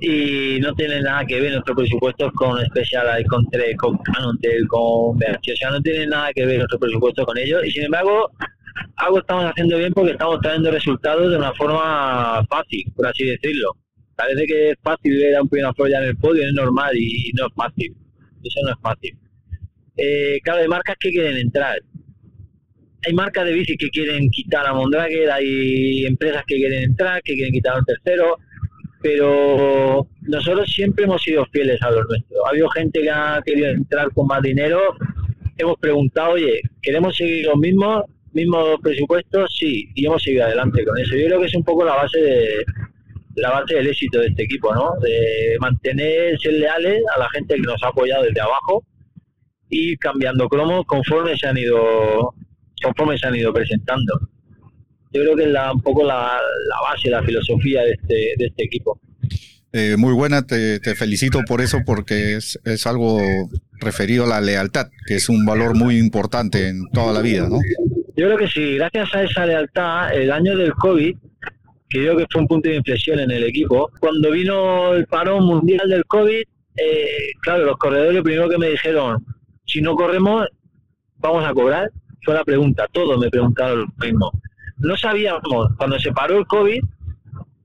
y 0.00 0.58
no 0.60 0.74
tiene 0.74 1.00
nada 1.00 1.24
que 1.26 1.40
ver 1.40 1.52
nuestro 1.52 1.76
presupuesto 1.76 2.28
con 2.32 2.60
Specialized, 2.66 3.26
con 3.26 3.48
Tres, 3.50 3.76
con 3.76 3.96
Canontel, 3.98 4.66
con 4.66 5.16
BH, 5.16 5.52
o 5.52 5.56
sea, 5.58 5.70
no 5.70 5.80
tiene 5.80 6.08
nada 6.08 6.32
que 6.32 6.44
ver 6.44 6.58
nuestro 6.58 6.80
presupuesto 6.80 7.24
con 7.24 7.38
ellos 7.38 7.64
y 7.64 7.70
sin 7.70 7.84
embargo 7.84 8.32
algo 8.96 9.20
estamos 9.20 9.44
haciendo 9.44 9.78
bien 9.78 9.92
porque 9.92 10.10
estamos 10.10 10.40
trayendo 10.40 10.72
resultados 10.72 11.30
de 11.30 11.36
una 11.36 11.52
forma 11.54 12.44
fácil, 12.50 12.82
por 12.96 13.06
así 13.06 13.24
decirlo. 13.26 13.76
Parece 14.16 14.44
que 14.46 14.70
es 14.70 14.76
fácil 14.82 15.16
ver 15.18 15.36
a 15.36 15.42
un 15.42 15.48
primer 15.48 15.72
ya 15.88 15.98
en 15.98 16.08
el 16.08 16.16
podio, 16.16 16.42
es 16.42 16.52
normal 16.52 16.96
y 16.96 17.30
no 17.34 17.46
es 17.46 17.52
fácil 17.54 17.94
eso 18.48 18.60
no 18.64 18.72
es 18.72 18.80
fácil. 18.80 19.16
Eh, 19.96 20.40
claro, 20.42 20.60
hay 20.60 20.68
marcas 20.68 20.96
que 20.98 21.10
quieren 21.10 21.36
entrar. 21.36 21.76
Hay 23.06 23.12
marcas 23.12 23.44
de 23.44 23.52
bici 23.52 23.76
que 23.76 23.90
quieren 23.90 24.30
quitar 24.30 24.66
a 24.66 24.72
Mondrager, 24.72 25.30
hay 25.30 26.06
empresas 26.06 26.42
que 26.46 26.56
quieren 26.56 26.84
entrar, 26.84 27.22
que 27.22 27.34
quieren 27.34 27.52
quitar 27.52 27.74
a 27.74 27.78
un 27.78 27.84
tercero, 27.84 28.38
pero 29.02 30.08
nosotros 30.22 30.70
siempre 30.72 31.04
hemos 31.04 31.22
sido 31.22 31.44
fieles 31.52 31.80
a 31.82 31.90
los 31.90 32.06
nuestros. 32.08 32.40
Ha 32.46 32.50
habido 32.50 32.68
gente 32.70 33.02
que 33.02 33.10
ha 33.10 33.42
querido 33.44 33.68
entrar 33.68 34.10
con 34.12 34.26
más 34.26 34.40
dinero, 34.40 34.80
hemos 35.58 35.78
preguntado, 35.78 36.32
oye, 36.32 36.62
¿queremos 36.80 37.14
seguir 37.14 37.44
los 37.44 37.58
mismos, 37.58 38.04
mismos 38.32 38.80
presupuestos? 38.82 39.54
Sí, 39.58 39.90
y 39.94 40.06
hemos 40.06 40.22
seguido 40.22 40.44
adelante 40.44 40.82
con 40.84 40.98
eso. 40.98 41.14
Yo 41.16 41.26
creo 41.26 41.40
que 41.40 41.46
es 41.46 41.54
un 41.54 41.64
poco 41.64 41.84
la 41.84 41.96
base 41.96 42.18
de, 42.18 42.64
la 43.36 43.50
base 43.50 43.74
del 43.74 43.88
éxito 43.88 44.20
de 44.20 44.28
este 44.28 44.44
equipo, 44.44 44.74
¿no? 44.74 44.92
De 45.00 45.56
mantenerse 45.60 46.52
leales 46.52 47.02
a 47.14 47.18
la 47.18 47.28
gente 47.30 47.54
que 47.56 47.62
nos 47.62 47.82
ha 47.82 47.88
apoyado 47.88 48.24
desde 48.24 48.40
abajo 48.40 48.84
y 49.68 49.96
cambiando 49.96 50.48
cromos 50.48 50.84
conforme 50.86 51.36
se 51.36 51.46
han 51.46 51.56
ido 51.56 52.34
conforme 52.82 53.18
se 53.18 53.26
han 53.26 53.36
ido 53.36 53.52
presentando. 53.52 54.20
Yo 55.12 55.22
creo 55.22 55.36
que 55.36 55.44
es 55.44 55.50
la, 55.50 55.72
un 55.72 55.80
poco 55.80 56.04
la, 56.04 56.38
base, 56.90 57.08
la 57.08 57.22
filosofía 57.22 57.82
de 57.82 57.92
este, 57.92 58.14
de 58.36 58.46
este 58.46 58.64
equipo. 58.64 59.00
Eh, 59.72 59.96
muy 59.96 60.12
buena, 60.12 60.46
te, 60.46 60.80
te, 60.80 60.94
felicito 60.94 61.40
por 61.46 61.60
eso 61.60 61.78
porque 61.84 62.36
es, 62.36 62.60
es 62.64 62.86
algo 62.86 63.20
referido 63.80 64.24
a 64.24 64.28
la 64.28 64.40
lealtad, 64.40 64.88
que 65.06 65.14
es 65.16 65.28
un 65.28 65.44
valor 65.46 65.74
muy 65.76 65.98
importante 65.98 66.68
en 66.68 66.88
toda 66.92 67.12
la 67.12 67.22
vida, 67.22 67.48
¿no? 67.48 67.58
Yo 68.16 68.26
creo 68.26 68.36
que 68.36 68.48
sí, 68.48 68.76
gracias 68.76 69.12
a 69.14 69.22
esa 69.22 69.46
lealtad, 69.46 70.14
el 70.14 70.30
año 70.30 70.56
del 70.56 70.72
COVID 70.74 71.16
creo 72.00 72.16
que 72.16 72.26
fue 72.30 72.42
un 72.42 72.48
punto 72.48 72.68
de 72.68 72.76
inflexión 72.76 73.20
en 73.20 73.30
el 73.30 73.44
equipo. 73.44 73.90
Cuando 74.00 74.30
vino 74.30 74.94
el 74.94 75.06
parón 75.06 75.44
mundial 75.44 75.88
del 75.88 76.04
COVID, 76.04 76.42
eh, 76.76 77.32
claro, 77.40 77.64
los 77.64 77.76
corredores 77.76 78.22
primero 78.22 78.48
que 78.48 78.58
me 78.58 78.70
dijeron, 78.70 79.24
si 79.64 79.80
no 79.80 79.94
corremos, 79.94 80.46
vamos 81.18 81.44
a 81.44 81.54
cobrar. 81.54 81.90
Fue 82.24 82.34
la 82.34 82.44
pregunta, 82.44 82.88
todos 82.90 83.18
me 83.18 83.30
preguntaron 83.30 83.80
lo 83.80 84.06
mismo. 84.06 84.32
No 84.78 84.96
sabíamos, 84.96 85.68
cuando 85.76 85.98
se 85.98 86.10
paró 86.12 86.38
el 86.38 86.46
COVID, 86.46 86.80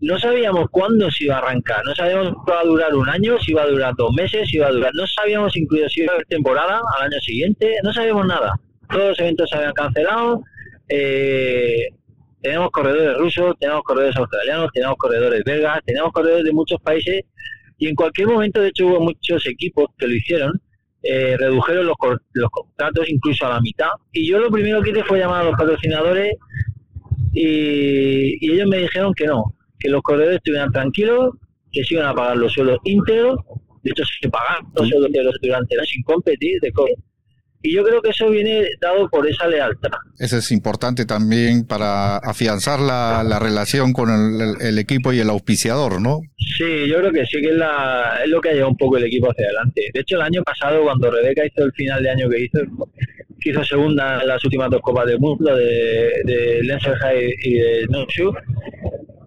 no 0.02 0.20
sabíamos 0.20 0.68
cuándo 0.70 1.10
se 1.12 1.26
iba 1.26 1.36
a 1.36 1.40
arrancar, 1.40 1.84
no 1.86 1.94
sabíamos 1.96 2.28
si 2.28 2.34
iba 2.48 2.60
a 2.60 2.64
durar 2.64 2.96
un 2.96 3.10
año, 3.10 3.38
si 3.40 3.52
iba 3.52 3.64
a 3.64 3.68
durar 3.68 3.94
dos 3.98 4.14
meses, 4.14 4.48
si 4.50 4.58
iba 4.58 4.68
a 4.68 4.72
durar, 4.72 4.92
no 4.94 5.06
sabíamos 5.08 5.56
incluso 5.58 5.90
si 5.90 6.02
iba 6.02 6.12
a 6.12 6.16
haber 6.16 6.28
temporada 6.28 6.82
al 6.98 7.12
año 7.12 7.20
siguiente, 7.20 7.76
no 7.84 7.92
sabíamos 7.92 8.28
nada. 8.28 8.54
Todos 8.90 9.10
los 9.10 9.20
eventos 9.20 9.50
se 9.50 9.58
habían 9.58 9.74
cancelado, 9.74 10.44
eh, 10.88 11.88
tenemos 12.42 12.70
corredores 12.72 13.18
rusos, 13.18 13.56
tenemos 13.60 13.84
corredores 13.84 14.16
australianos, 14.16 14.70
tenemos 14.74 14.96
corredores 14.98 15.44
belgas, 15.46 15.80
tenemos 15.86 16.12
corredores 16.12 16.46
de 16.46 16.52
muchos 16.52 16.80
países. 16.82 17.24
Y 17.78 17.88
en 17.88 17.96
cualquier 17.96 18.28
momento, 18.28 18.62
de 18.62 18.70
hecho, 18.70 18.88
hubo 18.88 19.00
muchos 19.00 19.46
equipos 19.48 19.88
que 19.98 20.08
lo 20.08 20.14
hicieron, 20.14 20.62
eh, 21.04 21.38
redujeron 21.38 21.86
los, 21.86 21.96
los 22.34 22.50
contratos 22.50 23.10
incluso 23.10 23.46
a 23.46 23.50
la 23.50 23.62
mitad. 23.62 23.90
Y 24.12 24.30
yo 24.30 24.40
lo 24.40 24.50
primero 24.50 24.82
que 24.82 24.92
hice 24.92 25.04
fue 25.04 25.20
llamar 25.20 25.42
a 25.42 25.46
los 25.46 25.58
patrocinadores 25.58 26.34
y, 27.34 28.54
ellos 28.54 28.68
me 28.68 28.80
dijeron 28.80 29.14
que 29.14 29.26
no, 29.26 29.56
que 29.80 29.90
los 29.90 30.02
corredores 30.02 30.38
estuvieran 30.38 30.72
tranquilos, 30.72 31.36
que 31.72 31.84
se 31.84 31.96
iban 31.96 32.08
a 32.08 32.14
pagar 32.14 32.38
los 32.38 32.52
sueldos 32.52 32.80
íntegros, 32.84 33.40
de 33.84 33.92
hecho 33.92 34.04
se 34.22 34.30
pagan 34.30 34.66
los 34.76 34.90
sueldos 34.90 35.10
íntegros 35.10 35.36
durante 35.42 35.76
el 35.76 35.86
sin 35.86 36.04
competir 36.04 36.60
de 36.62 36.72
COVID 36.72 36.96
y 37.62 37.76
yo 37.76 37.84
creo 37.84 38.02
que 38.02 38.10
eso 38.10 38.30
viene 38.30 38.66
dado 38.80 39.10
por 39.10 39.28
esa 39.28 39.48
lealtad. 39.48 39.90
Eso 40.18 40.38
es 40.38 40.52
importante 40.52 41.06
también 41.06 41.68
para 41.68 42.18
afianzar 42.18 42.80
la, 42.80 43.22
la 43.24 43.38
relación 43.38 43.92
con 43.92 44.10
el, 44.62 44.80
equipo 44.80 45.12
y 45.12 45.20
el 45.20 45.30
auspiciador, 45.30 46.02
¿no? 46.02 46.22
Sí, 46.38 46.88
yo 46.88 47.00
creo 47.00 47.12
que 47.12 47.26
sí 47.26 47.42
que 47.42 47.50
es, 47.50 47.56
la, 47.56 48.22
es 48.24 48.30
lo 48.30 48.40
que 48.40 48.50
ha 48.50 48.54
llevado 48.54 48.72
un 48.72 48.78
poco 48.78 48.98
el 48.98 49.04
equipo 49.04 49.30
hacia 49.30 49.46
adelante. 49.46 49.82
De 49.94 50.00
hecho, 50.00 50.16
el 50.16 50.22
año 50.22 50.42
pasado, 50.44 50.84
cuando 50.84 51.12
Rebeca 51.12 51.46
hizo 51.46 51.66
el 51.66 51.74
final 51.74 52.02
de 52.02 52.10
año 52.10 52.30
que 52.30 52.46
hizo, 52.46 52.60
que 53.42 53.50
hizo 53.50 53.64
segunda 53.66 54.22
en 54.22 54.28
las 54.30 54.44
últimas 54.46 54.70
dos 54.70 54.82
Copas 54.82 55.08
del 55.08 55.20
Mundo, 55.20 55.54
de, 55.54 56.14
de 56.24 56.80
High 57.02 57.34
y 57.44 57.54
de 57.56 57.88
No 57.90 58.06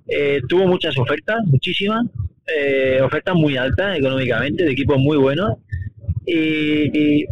eh, 0.08 0.40
tuvo 0.48 0.66
muchas 0.66 0.96
ofertas, 0.96 1.36
muchísimas, 1.46 2.06
eh, 2.46 3.00
ofertas 3.02 3.34
muy 3.34 3.58
altas 3.58 3.98
económicamente, 3.98 4.64
de 4.64 4.72
equipos 4.72 4.98
muy 4.98 5.18
buenos. 5.18 5.58
y, 6.24 7.20
y 7.20 7.26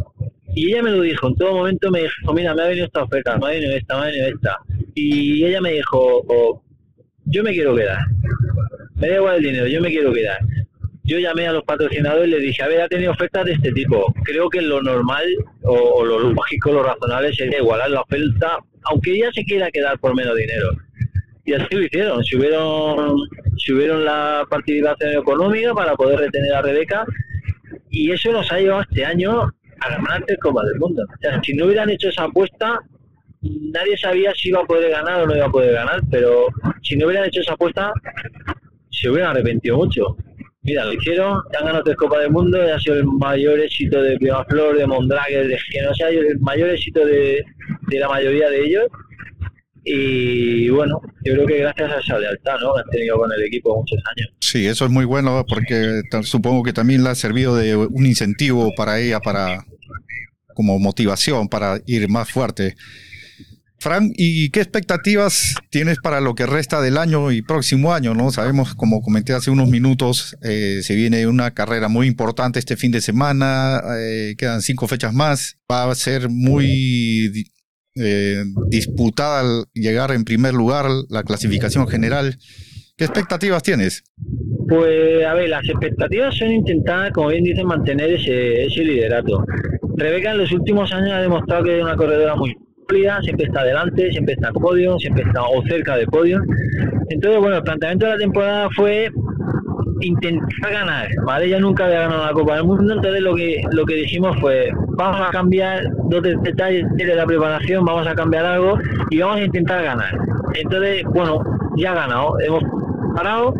ella 0.55 0.83
me 0.83 0.91
lo 0.91 1.01
dijo, 1.01 1.27
en 1.27 1.35
todo 1.35 1.53
momento 1.53 1.91
me 1.91 2.01
dijo, 2.01 2.33
mira, 2.33 2.53
me 2.53 2.63
ha 2.63 2.67
venido 2.67 2.85
esta 2.85 3.03
oferta, 3.03 3.37
me 3.37 3.45
ha 3.45 3.49
venido 3.49 3.75
esta, 3.75 3.95
me 3.95 4.01
ha 4.01 4.05
venido 4.07 4.27
esta. 4.27 4.57
Y 4.95 5.45
ella 5.45 5.61
me 5.61 5.73
dijo, 5.73 6.23
oh, 6.27 6.63
yo 7.25 7.43
me 7.43 7.51
quiero 7.51 7.75
quedar. 7.75 7.99
Me 8.95 9.09
da 9.09 9.15
igual 9.15 9.37
el 9.37 9.43
dinero, 9.43 9.67
yo 9.67 9.81
me 9.81 9.89
quiero 9.89 10.13
quedar. 10.13 10.39
Yo 11.03 11.19
llamé 11.19 11.47
a 11.47 11.53
los 11.53 11.63
patrocinadores 11.63 12.27
y 12.27 12.31
les 12.31 12.41
dije, 12.41 12.63
a 12.63 12.67
ver, 12.67 12.81
ha 12.81 12.87
tenido 12.87 13.11
ofertas 13.11 13.45
de 13.45 13.53
este 13.53 13.71
tipo. 13.71 14.13
Creo 14.23 14.49
que 14.49 14.61
lo 14.61 14.81
normal 14.81 15.25
o, 15.63 16.05
lo 16.05 16.19
lógico, 16.19 16.71
lo 16.71 16.83
razonable 16.83 17.33
sería 17.33 17.59
igualar 17.59 17.89
la 17.89 18.01
oferta, 18.01 18.59
aunque 18.83 19.15
ella 19.15 19.29
se 19.33 19.43
quiera 19.43 19.71
quedar 19.71 19.99
por 19.99 20.15
menos 20.15 20.35
dinero. 20.35 20.69
Y 21.43 21.53
así 21.53 21.75
lo 21.75 21.81
hicieron. 21.81 22.23
Subieron, 22.23 23.15
subieron 23.57 24.05
la 24.05 24.45
participación 24.49 25.13
económica 25.13 25.73
para 25.73 25.95
poder 25.95 26.19
retener 26.19 26.53
a 26.53 26.61
Rebeca 26.61 27.05
y 27.91 28.11
eso 28.11 28.31
nos 28.31 28.49
ha 28.51 28.59
llevado 28.59 28.83
este 28.83 29.05
año 29.05 29.51
a 29.81 29.89
ganar 29.89 30.23
el 30.27 30.37
Copa 30.37 30.63
del 30.65 30.79
Mundo. 30.79 31.03
O 31.03 31.17
sea, 31.19 31.41
si 31.43 31.53
no 31.53 31.65
hubieran 31.65 31.89
hecho 31.89 32.09
esa 32.09 32.23
apuesta, 32.23 32.79
nadie 33.41 33.97
sabía 33.97 34.33
si 34.35 34.49
iba 34.49 34.61
a 34.61 34.65
poder 34.65 34.91
ganar 34.91 35.21
o 35.21 35.27
no 35.27 35.35
iba 35.35 35.45
a 35.45 35.51
poder 35.51 35.73
ganar, 35.73 36.01
pero 36.09 36.47
si 36.81 36.95
no 36.95 37.07
hubieran 37.07 37.27
hecho 37.27 37.41
esa 37.41 37.53
apuesta, 37.53 37.91
se 38.89 39.09
hubieran 39.09 39.31
arrepentido 39.31 39.77
mucho. 39.77 40.15
Mira, 40.63 40.85
lo 40.85 40.93
hicieron, 40.93 41.39
han 41.57 41.65
ganado 41.65 41.83
tres 41.83 41.97
Copas 41.97 42.21
del 42.21 42.31
Mundo, 42.31 42.61
ha 42.61 42.79
sido 42.79 42.97
el 42.97 43.05
mayor 43.05 43.59
éxito 43.59 44.01
de 44.01 44.17
Flor, 44.47 44.77
de 44.77 44.85
Mondrague, 44.85 45.47
de 45.47 45.57
que 45.71 45.81
no 45.81 45.93
sea 45.95 46.09
el 46.09 46.39
mayor 46.39 46.69
éxito 46.69 47.03
de, 47.03 47.43
de 47.87 47.99
la 47.99 48.07
mayoría 48.07 48.49
de 48.49 48.65
ellos. 48.65 48.87
Y 49.83 50.69
bueno, 50.69 51.01
yo 51.25 51.33
creo 51.33 51.47
que 51.47 51.57
gracias 51.57 51.91
a 51.91 51.99
esa 51.99 52.19
lealtad 52.19 52.59
¿no? 52.61 52.75
han 52.75 52.87
tenido 52.91 53.17
con 53.17 53.31
el 53.31 53.41
equipo 53.41 53.75
muchos 53.75 53.97
años. 54.15 54.31
Sí, 54.39 54.67
eso 54.67 54.85
es 54.85 54.91
muy 54.91 55.05
bueno 55.05 55.43
porque 55.49 56.03
supongo 56.21 56.61
que 56.61 56.73
también 56.73 57.03
le 57.03 57.09
ha 57.09 57.15
servido 57.15 57.55
de 57.55 57.75
un 57.75 58.05
incentivo 58.05 58.71
para 58.77 58.99
ella, 58.99 59.19
para 59.19 59.65
como 60.53 60.79
motivación, 60.79 61.49
para 61.49 61.81
ir 61.85 62.07
más 62.09 62.29
fuerte. 62.29 62.75
Frank, 63.81 64.13
¿y 64.15 64.51
qué 64.51 64.61
expectativas 64.61 65.55
tienes 65.71 65.97
para 65.97 66.21
lo 66.21 66.35
que 66.35 66.45
resta 66.45 66.81
del 66.81 66.99
año 66.99 67.31
y 67.31 67.41
próximo 67.41 67.95
año? 67.95 68.13
¿no? 68.13 68.31
Sabemos, 68.31 68.75
como 68.75 69.01
comenté 69.01 69.33
hace 69.33 69.49
unos 69.49 69.69
minutos, 69.69 70.37
eh, 70.43 70.81
se 70.83 70.93
viene 70.93 71.25
una 71.25 71.55
carrera 71.55 71.87
muy 71.87 72.05
importante 72.05 72.59
este 72.59 72.77
fin 72.77 72.91
de 72.91 73.01
semana, 73.01 73.81
eh, 73.97 74.35
quedan 74.37 74.61
cinco 74.61 74.87
fechas 74.87 75.15
más, 75.15 75.57
va 75.69 75.89
a 75.89 75.95
ser 75.95 76.29
muy 76.29 77.49
eh, 77.95 78.43
disputada 78.67 79.39
al 79.39 79.65
llegar 79.73 80.11
en 80.11 80.25
primer 80.25 80.53
lugar 80.53 80.85
la 81.09 81.23
clasificación 81.23 81.87
general. 81.87 82.37
¿Qué 83.01 83.05
expectativas 83.05 83.63
tienes? 83.63 84.03
Pues, 84.69 85.25
a 85.25 85.33
ver, 85.33 85.49
las 85.49 85.67
expectativas 85.67 86.37
son 86.37 86.51
intentar, 86.51 87.11
como 87.11 87.29
bien 87.29 87.43
dicen, 87.43 87.65
mantener 87.65 88.11
ese, 88.11 88.83
liderato. 88.83 89.43
Rebeca 89.95 90.33
en 90.33 90.37
los 90.37 90.51
últimos 90.51 90.93
años 90.93 91.09
ha 91.11 91.21
demostrado 91.21 91.63
que 91.63 91.79
es 91.79 91.83
una 91.83 91.95
corredora 91.95 92.35
muy 92.35 92.55
siempre 93.23 93.47
está 93.47 93.61
adelante, 93.61 94.11
siempre 94.11 94.35
está 94.35 94.51
podio, 94.51 94.99
siempre 94.99 95.23
está 95.23 95.41
o 95.41 95.63
cerca 95.63 95.95
de 95.95 96.05
podio. 96.05 96.43
Entonces, 97.09 97.39
bueno, 97.39 97.57
el 97.57 97.63
planteamiento 97.63 98.05
de 98.05 98.11
la 98.11 98.17
temporada 98.19 98.69
fue 98.75 99.09
intentar 100.01 100.71
ganar, 100.71 101.07
¿vale? 101.25 101.45
Ella 101.45 101.59
nunca 101.59 101.85
había 101.85 102.01
ganado 102.01 102.25
la 102.25 102.33
Copa 102.33 102.55
del 102.55 102.65
Mundo, 102.65 102.93
entonces 102.93 103.21
lo 103.21 103.33
que 103.33 103.63
lo 103.71 103.83
que 103.85 103.95
dijimos 103.95 104.37
fue, 104.39 104.69
vamos 104.89 105.27
a 105.27 105.31
cambiar 105.31 105.85
dos 106.03 106.21
detalles 106.21 106.85
de 106.97 107.15
la 107.15 107.25
preparación, 107.25 107.83
vamos 107.83 108.05
a 108.05 108.13
cambiar 108.13 108.45
algo 108.45 108.77
y 109.09 109.19
vamos 109.21 109.37
a 109.37 109.43
intentar 109.45 109.83
ganar. 109.83 110.19
Entonces, 110.53 111.03
bueno, 111.05 111.41
ya 111.77 111.93
ha 111.93 111.95
ganado, 111.95 112.35
hemos 112.45 112.63
parado 113.13 113.53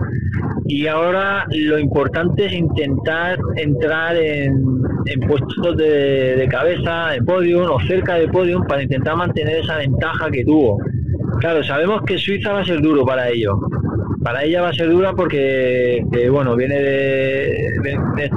y 0.72 0.88
ahora 0.88 1.46
lo 1.50 1.78
importante 1.80 2.46
es 2.46 2.54
intentar 2.54 3.38
entrar 3.58 4.16
en, 4.16 4.82
puestos 5.28 5.76
de, 5.76 6.48
cabeza, 6.50 7.10
de 7.10 7.22
podium 7.24 7.70
o 7.70 7.80
cerca 7.82 8.16
de 8.16 8.30
podium 8.30 8.66
para 8.66 8.82
intentar 8.82 9.18
mantener 9.18 9.58
esa 9.58 9.78
ventaja 9.80 10.32
que 10.32 10.46
tuvo. 10.46 10.78
Claro, 11.42 11.62
sabemos 11.64 12.04
que 12.04 12.18
Suiza 12.18 12.54
va 12.54 12.62
a 12.62 12.66
ser 12.66 12.82
duro 12.82 13.06
para 13.06 13.30
ello. 13.30 13.60
Para 14.24 14.44
ella 14.44 14.62
va 14.62 14.70
a 14.70 14.74
ser 14.74 14.90
dura 14.90 15.12
porque, 15.14 16.06
bueno, 16.32 16.56
viene 16.56 16.76
de, 16.80 18.30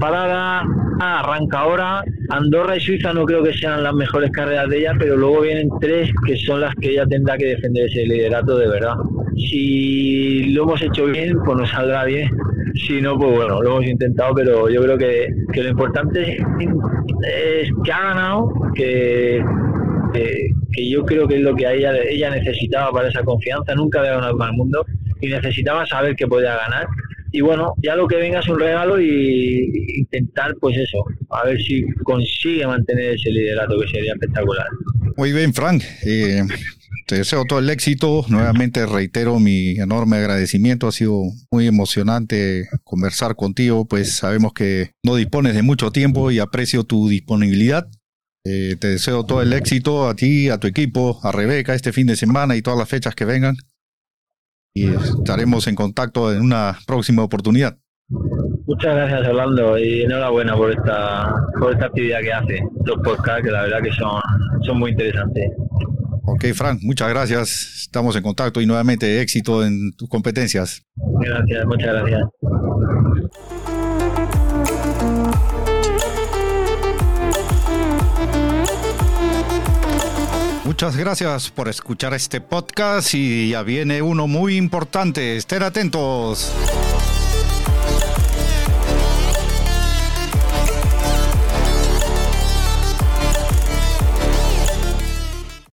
parada, 0.00 0.64
arranca 0.98 1.60
ahora. 1.60 2.02
Andorra 2.30 2.76
y 2.76 2.80
Suiza 2.80 3.12
no 3.12 3.24
creo 3.24 3.44
que 3.44 3.52
sean 3.52 3.84
las 3.84 3.94
mejores 3.94 4.32
carreras 4.32 4.68
de 4.70 4.78
ella, 4.78 4.94
pero 4.98 5.16
luego 5.16 5.42
vienen 5.42 5.68
tres 5.80 6.10
que 6.26 6.36
son 6.36 6.62
las 6.62 6.74
que 6.74 6.90
ella 6.90 7.06
tendrá 7.06 7.36
que 7.36 7.46
defender 7.46 7.86
ese 7.86 8.04
liderato 8.06 8.58
de 8.58 8.68
verdad 8.68 8.96
si 9.38 10.44
lo 10.52 10.64
hemos 10.64 10.82
hecho 10.82 11.06
bien, 11.06 11.38
pues 11.44 11.58
nos 11.58 11.70
saldrá 11.70 12.04
bien. 12.04 12.30
Si 12.86 13.00
no, 13.00 13.18
pues 13.18 13.34
bueno, 13.34 13.62
lo 13.62 13.70
hemos 13.70 13.86
intentado, 13.86 14.34
pero 14.34 14.68
yo 14.68 14.82
creo 14.82 14.98
que, 14.98 15.28
lo 15.54 15.68
importante 15.68 16.36
es, 16.36 17.70
que 17.84 17.92
ha 17.92 18.02
ganado, 18.02 18.52
que, 18.74 19.42
que, 20.12 20.90
yo 20.90 21.04
creo 21.04 21.26
que 21.26 21.36
es 21.36 21.42
lo 21.42 21.54
que 21.54 21.64
ella, 21.72 21.92
ella 22.08 22.30
necesitaba 22.30 22.92
para 22.92 23.08
esa 23.08 23.22
confianza. 23.22 23.74
Nunca 23.74 24.00
había 24.00 24.12
ganado 24.12 24.36
para 24.36 24.50
el 24.50 24.56
mundo 24.56 24.84
y 25.20 25.28
necesitaba 25.28 25.86
saber 25.86 26.14
que 26.14 26.26
podía 26.26 26.56
ganar. 26.56 26.86
Y 27.30 27.42
bueno, 27.42 27.74
ya 27.82 27.94
lo 27.94 28.08
que 28.08 28.16
venga 28.16 28.40
es 28.40 28.48
un 28.48 28.58
regalo 28.58 29.00
y 29.00 29.70
intentar, 29.98 30.54
pues 30.60 30.76
eso, 30.78 31.04
a 31.30 31.44
ver 31.44 31.60
si 31.60 31.84
consigue 32.02 32.66
mantener 32.66 33.14
ese 33.14 33.30
liderato 33.30 33.78
que 33.78 33.88
sería 33.88 34.12
espectacular. 34.14 34.66
Muy 35.16 35.32
bien, 35.32 35.52
Frank. 35.52 35.82
Eh, 36.06 36.42
te 37.08 37.16
deseo 37.16 37.46
todo 37.46 37.58
el 37.58 37.70
éxito. 37.70 38.24
Nuevamente 38.28 38.84
reitero 38.84 39.40
mi 39.40 39.70
enorme 39.78 40.18
agradecimiento. 40.18 40.86
Ha 40.86 40.92
sido 40.92 41.22
muy 41.50 41.66
emocionante 41.66 42.68
conversar 42.84 43.34
contigo, 43.34 43.86
pues 43.86 44.16
sabemos 44.16 44.52
que 44.52 44.92
no 45.02 45.16
dispones 45.16 45.54
de 45.54 45.62
mucho 45.62 45.90
tiempo 45.90 46.30
y 46.30 46.38
aprecio 46.38 46.84
tu 46.84 47.08
disponibilidad. 47.08 47.88
Eh, 48.44 48.76
te 48.78 48.88
deseo 48.88 49.24
todo 49.24 49.40
el 49.40 49.54
éxito 49.54 50.06
a 50.06 50.14
ti, 50.14 50.50
a 50.50 50.58
tu 50.58 50.66
equipo, 50.66 51.18
a 51.22 51.32
Rebeca 51.32 51.74
este 51.74 51.92
fin 51.92 52.06
de 52.06 52.14
semana 52.14 52.56
y 52.56 52.62
todas 52.62 52.78
las 52.78 52.88
fechas 52.88 53.14
que 53.14 53.24
vengan. 53.24 53.56
Y 54.74 54.88
estaremos 54.88 55.66
en 55.66 55.76
contacto 55.76 56.32
en 56.32 56.42
una 56.42 56.78
próxima 56.86 57.22
oportunidad. 57.22 57.78
Muchas 58.66 58.94
gracias 58.94 59.28
Orlando 59.28 59.78
y 59.78 60.02
enhorabuena 60.02 60.54
por 60.54 60.70
esta 60.70 61.34
por 61.58 61.72
esta 61.72 61.86
actividad 61.86 62.20
que 62.20 62.32
hace, 62.32 62.60
los 62.84 62.98
podcasts 63.02 63.42
que 63.42 63.50
la 63.50 63.62
verdad 63.62 63.82
que 63.82 63.92
son, 63.92 64.20
son 64.62 64.78
muy 64.78 64.90
interesantes. 64.90 65.50
Ok, 66.34 66.44
Frank, 66.54 66.80
muchas 66.82 67.08
gracias. 67.08 67.82
Estamos 67.82 68.14
en 68.16 68.22
contacto 68.22 68.60
y 68.60 68.66
nuevamente 68.66 69.20
éxito 69.20 69.64
en 69.64 69.92
tus 69.92 70.08
competencias. 70.08 70.82
Gracias, 70.96 71.66
muchas 71.66 71.88
gracias. 71.94 72.22
Muchas 80.64 80.96
gracias 80.96 81.50
por 81.50 81.68
escuchar 81.68 82.12
este 82.14 82.40
podcast 82.40 83.14
y 83.14 83.48
ya 83.50 83.62
viene 83.62 84.02
uno 84.02 84.28
muy 84.28 84.56
importante. 84.56 85.36
Estén 85.36 85.62
atentos. 85.62 86.52